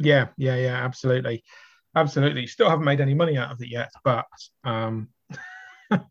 Yeah, 0.00 0.28
yeah, 0.36 0.56
yeah, 0.56 0.84
absolutely. 0.84 1.44
Absolutely. 1.94 2.48
Still 2.48 2.68
haven't 2.68 2.84
made 2.84 3.00
any 3.00 3.14
money 3.14 3.38
out 3.38 3.52
of 3.52 3.62
it 3.62 3.68
yet, 3.68 3.92
but 4.02 4.26
um 4.64 5.10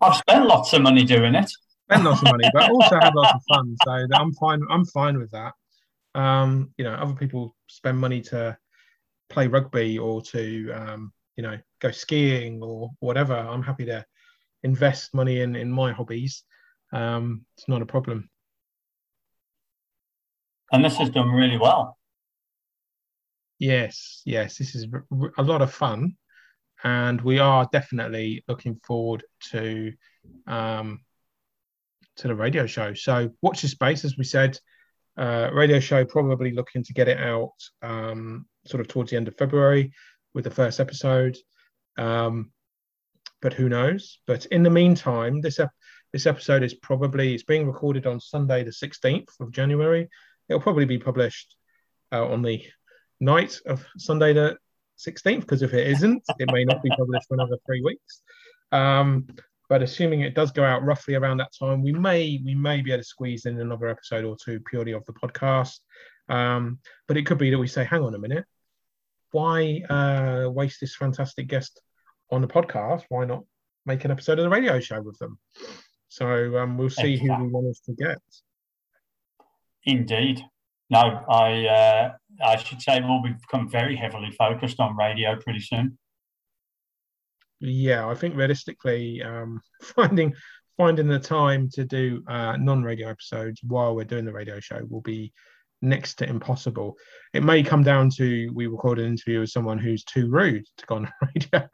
I've 0.01 0.15
spent 0.15 0.45
lots 0.45 0.71
of 0.71 0.81
money 0.81 1.03
doing 1.03 1.35
it. 1.35 1.51
Spent 1.89 2.05
lots 2.05 2.21
of 2.21 2.31
money, 2.31 2.49
but 2.53 2.71
also 2.71 2.99
had 3.01 3.13
lots 3.15 3.33
of 3.33 3.41
fun. 3.53 3.75
So 3.83 4.07
I'm 4.13 4.33
fine. 4.35 4.61
I'm 4.69 4.85
fine 4.85 5.19
with 5.19 5.31
that. 5.31 5.51
Um, 6.15 6.73
you 6.77 6.85
know, 6.85 6.93
other 6.93 7.15
people 7.15 7.53
spend 7.67 7.97
money 7.97 8.21
to 8.21 8.57
play 9.29 9.47
rugby 9.47 9.97
or 9.97 10.21
to 10.21 10.71
um, 10.71 11.11
you 11.35 11.43
know 11.43 11.57
go 11.79 11.91
skiing 11.91 12.63
or 12.63 12.91
whatever. 13.01 13.35
I'm 13.35 13.63
happy 13.63 13.83
to 13.87 14.05
invest 14.63 15.13
money 15.13 15.41
in 15.41 15.57
in 15.57 15.69
my 15.69 15.91
hobbies. 15.91 16.43
Um, 16.93 17.45
it's 17.57 17.67
not 17.67 17.81
a 17.81 17.85
problem. 17.85 18.29
And 20.71 20.85
this 20.85 20.97
has 20.97 21.09
done 21.09 21.29
really 21.29 21.57
well. 21.57 21.97
Yes, 23.59 24.21
yes, 24.25 24.57
this 24.57 24.75
is 24.75 24.87
a 25.37 25.43
lot 25.43 25.61
of 25.61 25.73
fun, 25.73 26.15
and 26.83 27.21
we 27.21 27.39
are 27.39 27.67
definitely 27.71 28.43
looking 28.47 28.79
forward 28.85 29.23
to 29.51 29.93
um, 30.47 31.01
to 32.17 32.27
the 32.27 32.35
radio 32.35 32.65
show. 32.65 32.93
So 32.93 33.29
watch 33.41 33.61
the 33.61 33.67
space, 33.67 34.05
as 34.05 34.17
we 34.17 34.23
said. 34.23 34.57
Uh, 35.15 35.49
radio 35.53 35.79
show 35.79 36.03
probably 36.03 36.51
looking 36.53 36.83
to 36.83 36.93
get 36.93 37.07
it 37.07 37.19
out 37.19 37.53
um, 37.83 38.47
sort 38.65 38.81
of 38.81 38.87
towards 38.87 39.11
the 39.11 39.17
end 39.17 39.27
of 39.27 39.37
February 39.37 39.93
with 40.33 40.43
the 40.43 40.49
first 40.49 40.79
episode. 40.79 41.37
Um, 41.97 42.51
but 43.41 43.53
who 43.53 43.69
knows? 43.69 44.19
But 44.25 44.45
in 44.47 44.63
the 44.63 44.69
meantime, 44.69 45.41
this 45.41 45.59
ep- 45.59 45.69
this 46.13 46.27
episode 46.27 46.63
is 46.63 46.75
probably 46.75 47.33
it's 47.33 47.43
being 47.43 47.67
recorded 47.67 48.05
on 48.05 48.19
Sunday, 48.19 48.63
the 48.63 48.69
16th 48.69 49.39
of 49.39 49.51
January. 49.51 50.07
It'll 50.47 50.61
probably 50.61 50.85
be 50.85 50.99
published 50.99 51.55
uh, 52.11 52.25
on 52.25 52.43
the 52.43 52.63
night 53.19 53.59
of 53.65 53.83
Sunday 53.97 54.31
the 54.31 54.57
16th 54.99 55.41
because 55.41 55.63
if 55.63 55.73
it 55.73 55.87
isn't, 55.87 56.23
it 56.37 56.51
may 56.51 56.65
not 56.65 56.83
be 56.83 56.89
published 56.89 57.27
for 57.27 57.33
another 57.33 57.57
three 57.65 57.81
weeks. 57.81 58.21
Um, 58.71 59.27
but 59.69 59.81
assuming 59.81 60.21
it 60.21 60.35
does 60.35 60.51
go 60.51 60.63
out 60.63 60.83
roughly 60.83 61.15
around 61.15 61.37
that 61.37 61.51
time, 61.57 61.81
we 61.81 61.91
may 61.91 62.39
we 62.45 62.53
may 62.53 62.81
be 62.81 62.91
able 62.91 63.01
to 63.01 63.07
squeeze 63.07 63.47
in 63.47 63.59
another 63.59 63.87
episode 63.87 64.23
or 64.23 64.37
two 64.43 64.59
purely 64.59 64.91
of 64.91 65.03
the 65.05 65.13
podcast. 65.13 65.79
Um, 66.29 66.77
but 67.07 67.17
it 67.17 67.25
could 67.25 67.39
be 67.39 67.49
that 67.49 67.57
we 67.57 67.67
say, 67.67 67.83
hang 67.83 68.03
on 68.03 68.13
a 68.13 68.19
minute, 68.19 68.45
why 69.31 69.81
uh, 69.89 70.47
waste 70.51 70.79
this 70.79 70.95
fantastic 70.95 71.47
guest 71.47 71.81
on 72.29 72.41
the 72.41 72.47
podcast? 72.47 73.03
Why 73.09 73.25
not 73.25 73.45
make 73.85 74.05
an 74.05 74.11
episode 74.11 74.37
of 74.37 74.43
the 74.43 74.49
radio 74.49 74.79
show 74.79 75.01
with 75.01 75.17
them? 75.17 75.39
So 76.13 76.59
um, 76.59 76.77
we'll 76.77 76.91
see 76.91 77.13
exactly. 77.13 77.27
who 77.27 77.43
we 77.45 77.51
manage 77.51 77.81
to 77.87 77.93
get. 77.93 78.19
Indeed. 79.85 80.45
No, 80.91 80.99
I 81.27 81.65
uh, 81.65 82.13
I 82.45 82.55
should 82.57 82.83
say 82.83 83.01
we'll 83.01 83.23
become 83.23 83.67
very 83.67 83.95
heavily 83.95 84.29
focused 84.29 84.79
on 84.79 84.95
radio 84.95 85.35
pretty 85.35 85.61
soon. 85.61 85.97
Yeah, 87.59 88.07
I 88.07 88.13
think 88.13 88.35
realistically, 88.35 89.23
um, 89.23 89.59
finding 89.81 90.35
finding 90.77 91.07
the 91.07 91.17
time 91.17 91.67
to 91.73 91.83
do 91.83 92.23
uh, 92.27 92.57
non-radio 92.57 93.09
episodes 93.09 93.61
while 93.63 93.95
we're 93.95 94.03
doing 94.03 94.25
the 94.25 94.33
radio 94.33 94.59
show 94.59 94.81
will 94.87 95.01
be 95.01 95.33
next 95.83 96.15
to 96.15 96.29
impossible. 96.29 96.95
It 97.33 97.43
may 97.43 97.61
come 97.61 97.83
down 97.83 98.09
to 98.11 98.49
we 98.53 98.67
record 98.67 98.99
an 98.99 99.05
interview 99.05 99.41
with 99.41 99.49
someone 99.49 99.77
who's 99.77 100.03
too 100.03 100.29
rude 100.29 100.65
to 100.77 100.85
go 100.85 100.95
on 100.95 101.03
the 101.03 101.27
radio. 101.35 101.69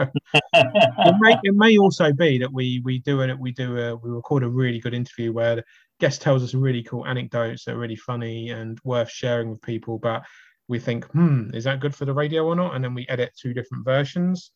it, 0.53 1.15
may, 1.19 1.35
it 1.43 1.55
may 1.55 1.77
also 1.77 2.11
be 2.11 2.37
that 2.39 2.51
we 2.51 2.81
we 2.83 2.99
do 2.99 3.21
it 3.21 3.39
we 3.39 3.51
do 3.51 3.77
a 3.77 3.95
we 3.95 4.09
record 4.09 4.43
a 4.43 4.49
really 4.49 4.79
good 4.79 4.93
interview 4.93 5.31
where 5.31 5.57
the 5.57 5.63
guest 5.99 6.21
tells 6.21 6.43
us 6.43 6.53
really 6.53 6.83
cool 6.83 7.05
anecdotes 7.05 7.65
that 7.65 7.75
are 7.75 7.79
really 7.79 7.95
funny 7.95 8.49
and 8.49 8.79
worth 8.83 9.11
sharing 9.11 9.49
with 9.49 9.61
people, 9.61 9.99
but 9.99 10.23
we 10.67 10.79
think, 10.79 11.05
hmm, 11.07 11.49
is 11.53 11.65
that 11.65 11.79
good 11.79 11.95
for 11.95 12.05
the 12.05 12.13
radio 12.13 12.45
or 12.45 12.55
not? 12.55 12.75
And 12.75 12.83
then 12.83 12.93
we 12.93 13.05
edit 13.09 13.33
two 13.39 13.53
different 13.53 13.85
versions. 13.85 14.51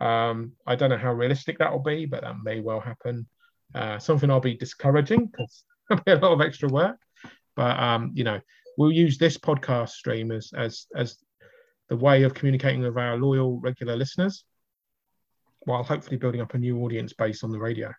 Um, 0.00 0.52
I 0.66 0.76
don't 0.76 0.90
know 0.90 0.98
how 0.98 1.12
realistic 1.12 1.58
that 1.58 1.72
will 1.72 1.82
be, 1.82 2.06
but 2.06 2.22
that 2.22 2.36
may 2.42 2.60
well 2.60 2.80
happen. 2.80 3.26
Uh, 3.74 3.98
something 3.98 4.30
I'll 4.30 4.40
be 4.40 4.54
discouraging 4.54 5.26
because 5.26 5.64
it'll 5.90 6.04
be 6.04 6.12
a 6.12 6.16
lot 6.16 6.32
of 6.32 6.40
extra 6.40 6.68
work. 6.68 6.96
But 7.56 7.78
um, 7.78 8.12
you 8.14 8.24
know, 8.24 8.40
we'll 8.76 8.92
use 8.92 9.18
this 9.18 9.38
podcast 9.38 9.90
stream 9.90 10.30
as 10.30 10.50
as 10.56 10.86
as 10.94 11.18
the 11.88 11.96
way 11.96 12.22
of 12.22 12.34
communicating 12.34 12.80
with 12.80 12.96
our 12.96 13.16
loyal 13.16 13.60
regular 13.60 13.96
listeners, 13.96 14.44
while 15.60 15.82
hopefully 15.82 16.16
building 16.16 16.40
up 16.40 16.54
a 16.54 16.58
new 16.58 16.82
audience 16.82 17.12
base 17.12 17.44
on 17.44 17.52
the 17.52 17.58
radio. 17.58 17.92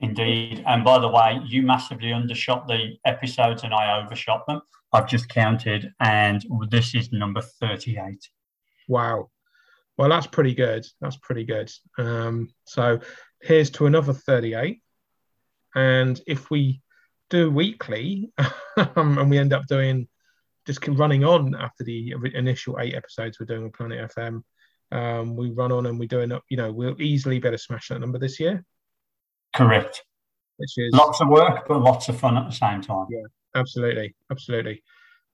Indeed. 0.00 0.62
And 0.66 0.84
by 0.84 0.98
the 1.00 1.08
way, 1.08 1.40
you 1.44 1.62
massively 1.62 2.12
undershot 2.12 2.68
the 2.68 2.96
episodes 3.04 3.64
and 3.64 3.74
I 3.74 4.00
overshot 4.00 4.46
them. 4.46 4.60
I've 4.92 5.08
just 5.08 5.28
counted, 5.28 5.92
and 6.00 6.44
this 6.70 6.94
is 6.94 7.12
number 7.12 7.42
38. 7.42 8.28
Wow. 8.86 9.30
Well, 9.98 10.08
that's 10.08 10.28
pretty 10.28 10.54
good. 10.54 10.86
That's 11.00 11.16
pretty 11.16 11.44
good. 11.44 11.70
Um, 11.98 12.48
so 12.64 13.00
here's 13.42 13.70
to 13.70 13.86
another 13.86 14.12
38. 14.12 14.80
And 15.74 16.20
if 16.26 16.50
we 16.50 16.80
do 17.30 17.50
weekly 17.50 18.32
um, 18.76 19.18
and 19.18 19.30
we 19.30 19.38
end 19.38 19.52
up 19.52 19.66
doing 19.66 20.08
just 20.66 20.86
running 20.86 21.24
on 21.24 21.54
after 21.54 21.82
the 21.82 22.14
initial 22.34 22.78
eight 22.78 22.94
episodes 22.94 23.40
we're 23.40 23.46
doing 23.46 23.64
with 23.64 23.72
Planet 23.72 24.12
FM, 24.14 24.42
um, 24.92 25.34
we 25.34 25.50
run 25.50 25.72
on 25.72 25.86
and 25.86 25.98
we 25.98 26.06
do 26.06 26.20
enough, 26.20 26.42
you 26.50 26.58
know, 26.58 26.70
we'll 26.70 27.00
easily 27.00 27.38
better 27.38 27.56
smash 27.56 27.88
that 27.88 28.00
number 28.00 28.18
this 28.18 28.38
year. 28.38 28.62
Correct. 29.56 30.04
Which 30.58 30.72
is 30.76 30.92
lots 30.92 31.22
of 31.22 31.28
work, 31.28 31.66
but 31.66 31.80
lots 31.80 32.10
of 32.10 32.18
fun 32.18 32.36
at 32.36 32.46
the 32.46 32.54
same 32.54 32.82
time. 32.82 33.06
Yeah, 33.10 33.24
absolutely. 33.54 34.14
Absolutely. 34.30 34.82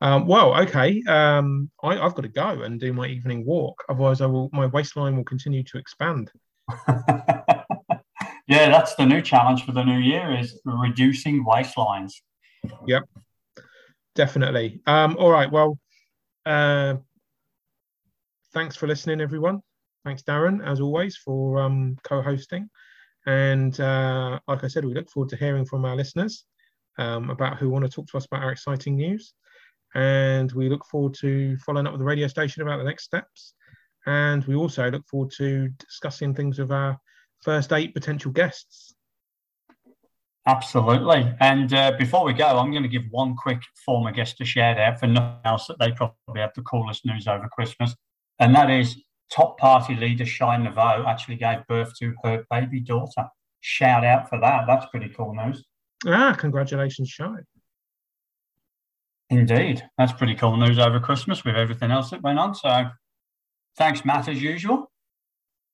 Um, 0.01 0.27
well, 0.27 0.55
okay. 0.63 1.03
Um, 1.09 1.71
I, 1.83 1.97
have 1.97 2.15
got 2.15 2.23
to 2.23 2.29
go 2.29 2.63
and 2.63 2.79
do 2.79 2.93
my 2.93 3.07
evening 3.07 3.45
walk. 3.45 3.83
Otherwise, 3.89 4.21
I 4.21 4.27
will. 4.27 4.51
My 4.53 4.67
waistline 4.67 5.17
will 5.17 5.25
continue 5.25 5.63
to 5.65 5.79
expand. 5.79 6.31
yeah, 8.47 8.69
that's 8.69 8.95
the 8.95 9.07
new 9.07 9.23
challenge 9.23 9.65
for 9.65 9.73
the 9.73 9.85
new 9.85 9.99
year: 9.99 10.37
is 10.39 10.61
reducing 10.65 11.45
waistlines. 11.45 12.13
Yep, 12.87 13.05
definitely. 14.15 14.81
Um, 14.87 15.17
all 15.19 15.31
right. 15.31 15.51
Well, 15.51 15.79
uh, 16.47 16.97
thanks 18.53 18.77
for 18.77 18.87
listening, 18.87 19.21
everyone. 19.21 19.61
Thanks, 20.05 20.23
Darran, 20.23 20.67
as 20.67 20.81
always, 20.81 21.17
for 21.17 21.61
um, 21.61 21.97
co-hosting. 22.03 22.69
And 23.27 23.79
uh, 23.81 24.39
like 24.47 24.65
I 24.65 24.69
said, 24.69 24.85
we 24.85 24.93
look 24.93 25.09
forward 25.09 25.31
to 25.31 25.37
hearing 25.37 25.65
from 25.65 25.87
our 25.87 25.97
listeners 25.97 26.45
um, 26.99 27.31
about 27.31 27.57
who 27.57 27.71
want 27.71 27.87
to 27.87 27.91
talk 27.91 28.07
to 28.09 28.19
us 28.19 28.27
about 28.27 28.43
our 28.43 28.53
exciting 28.53 28.97
news 28.97 29.33
and 29.95 30.51
we 30.53 30.69
look 30.69 30.85
forward 30.85 31.15
to 31.15 31.57
following 31.59 31.87
up 31.87 31.93
with 31.93 32.01
the 32.01 32.05
radio 32.05 32.27
station 32.27 32.63
about 32.63 32.79
the 32.79 32.85
next 32.85 33.05
steps. 33.05 33.55
And 34.07 34.45
we 34.45 34.55
also 34.55 34.91
look 34.91 35.07
forward 35.07 35.31
to 35.39 35.69
discussing 35.79 36.35
things 36.35 36.59
with 36.59 36.73
our 36.73 36.99
first 37.45 37.73
eight 37.73 37.95
potential 37.95 38.33
guests. 38.33 38.95
Absolutely. 40.47 41.33
And 41.41 41.73
uh, 41.73 41.93
before 41.99 42.25
we 42.25 42.35
go, 42.35 42.47
I'm 42.47 42.71
going 42.71 42.83
to 42.83 42.89
give 42.89 43.05
one 43.11 43.35
quick 43.35 43.63
former 43.85 44.13
guest 44.13 44.41
a 44.41 44.45
shout 44.45 44.79
out 44.79 45.01
for 45.01 45.07
nothing 45.07 45.39
else 45.45 45.67
that 45.69 45.79
they 45.79 45.93
probably 45.93 46.41
have 46.41 46.53
the 46.55 46.63
coolest 46.63 47.07
news 47.07 47.27
over 47.27 47.49
Christmas. 47.49 47.95
And 48.39 48.55
that 48.55 48.71
is 48.71 48.97
top 49.31 49.59
party 49.59 49.95
leader 49.95 50.27
Shai 50.27 50.57
Navot 50.57 51.07
actually 51.07 51.37
gave 51.37 51.67
birth 51.67 51.95
to 52.01 52.15
her 52.25 52.45
baby 52.51 52.81
daughter. 52.81 53.27
Shout 53.61 54.05
out 54.05 54.29
for 54.29 54.39
that. 54.41 54.65
That's 54.67 54.87
pretty 54.87 55.09
cool 55.09 55.35
news. 55.35 55.65
Ah, 56.07 56.37
congratulations, 56.39 57.09
Shai. 57.09 57.37
Indeed. 59.31 59.83
That's 59.97 60.13
pretty 60.13 60.35
cool 60.35 60.59
news 60.59 60.79
over 60.79 61.01
Christmas 61.01 61.43
with 61.45 61.57
everything 61.57 61.91
else 61.91 62.11
that 62.11 62.23
went 62.23 62.39
on. 62.39 62.55
So 62.55 62.91
thanks, 63.79 64.05
Mat, 64.05 64.29
as 64.29 64.43
usual. 64.43 64.91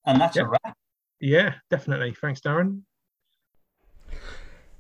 And 0.07 0.21
that's 0.21 0.37
yep. 0.37 0.47
a 0.47 0.49
wrap. 0.51 0.77
Yeah, 1.21 1.55
definitely. 1.71 2.15
Thanks, 2.21 2.41
Darran. 2.41 2.83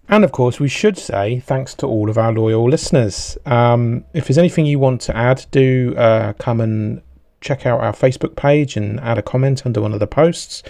And 0.08 0.24
of 0.24 0.32
course, 0.32 0.58
we 0.58 0.68
should 0.68 0.98
say 0.98 1.38
thanks 1.40 1.74
to 1.74 1.86
all 1.86 2.10
of 2.10 2.18
our 2.18 2.32
loyal 2.32 2.68
listeners. 2.68 3.38
Um, 3.46 4.04
if 4.12 4.26
there's 4.26 4.38
anything 4.38 4.66
you 4.66 4.78
want 4.78 5.00
to 5.02 5.16
add, 5.16 5.46
do 5.52 5.94
uh, 5.96 6.32
come 6.32 6.60
and 6.60 7.02
check 7.40 7.64
out 7.64 7.80
our 7.80 7.92
Facebook 7.92 8.34
page 8.34 8.76
and 8.76 8.98
add 9.00 9.18
a 9.18 9.22
comment 9.22 9.64
under 9.64 9.80
one 9.80 9.92
of 9.92 10.00
the 10.00 10.06
posts, 10.06 10.62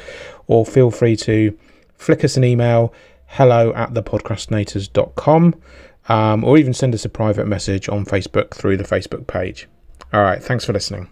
or 0.47 0.67
feel 0.67 0.91
free 0.91 1.17
to 1.17 1.57
flick 1.97 2.25
us 2.25 2.37
an 2.37 2.45
email 2.45 2.93
hello 3.27 3.73
at 3.75 3.93
thepodcrastinators.com 3.93 5.55
um, 6.09 6.45
or 6.45 6.59
even 6.59 6.75
send 6.75 6.95
us 6.95 7.05
a 7.05 7.09
private 7.09 7.47
message 7.47 7.89
on 7.89 8.05
Facebook 8.05 8.53
through 8.53 8.77
the 8.77 8.85
Facebook 8.85 9.27
page. 9.27 9.69
All 10.13 10.23
right, 10.23 10.43
thanks 10.43 10.65
for 10.65 10.73
listening. 10.73 11.09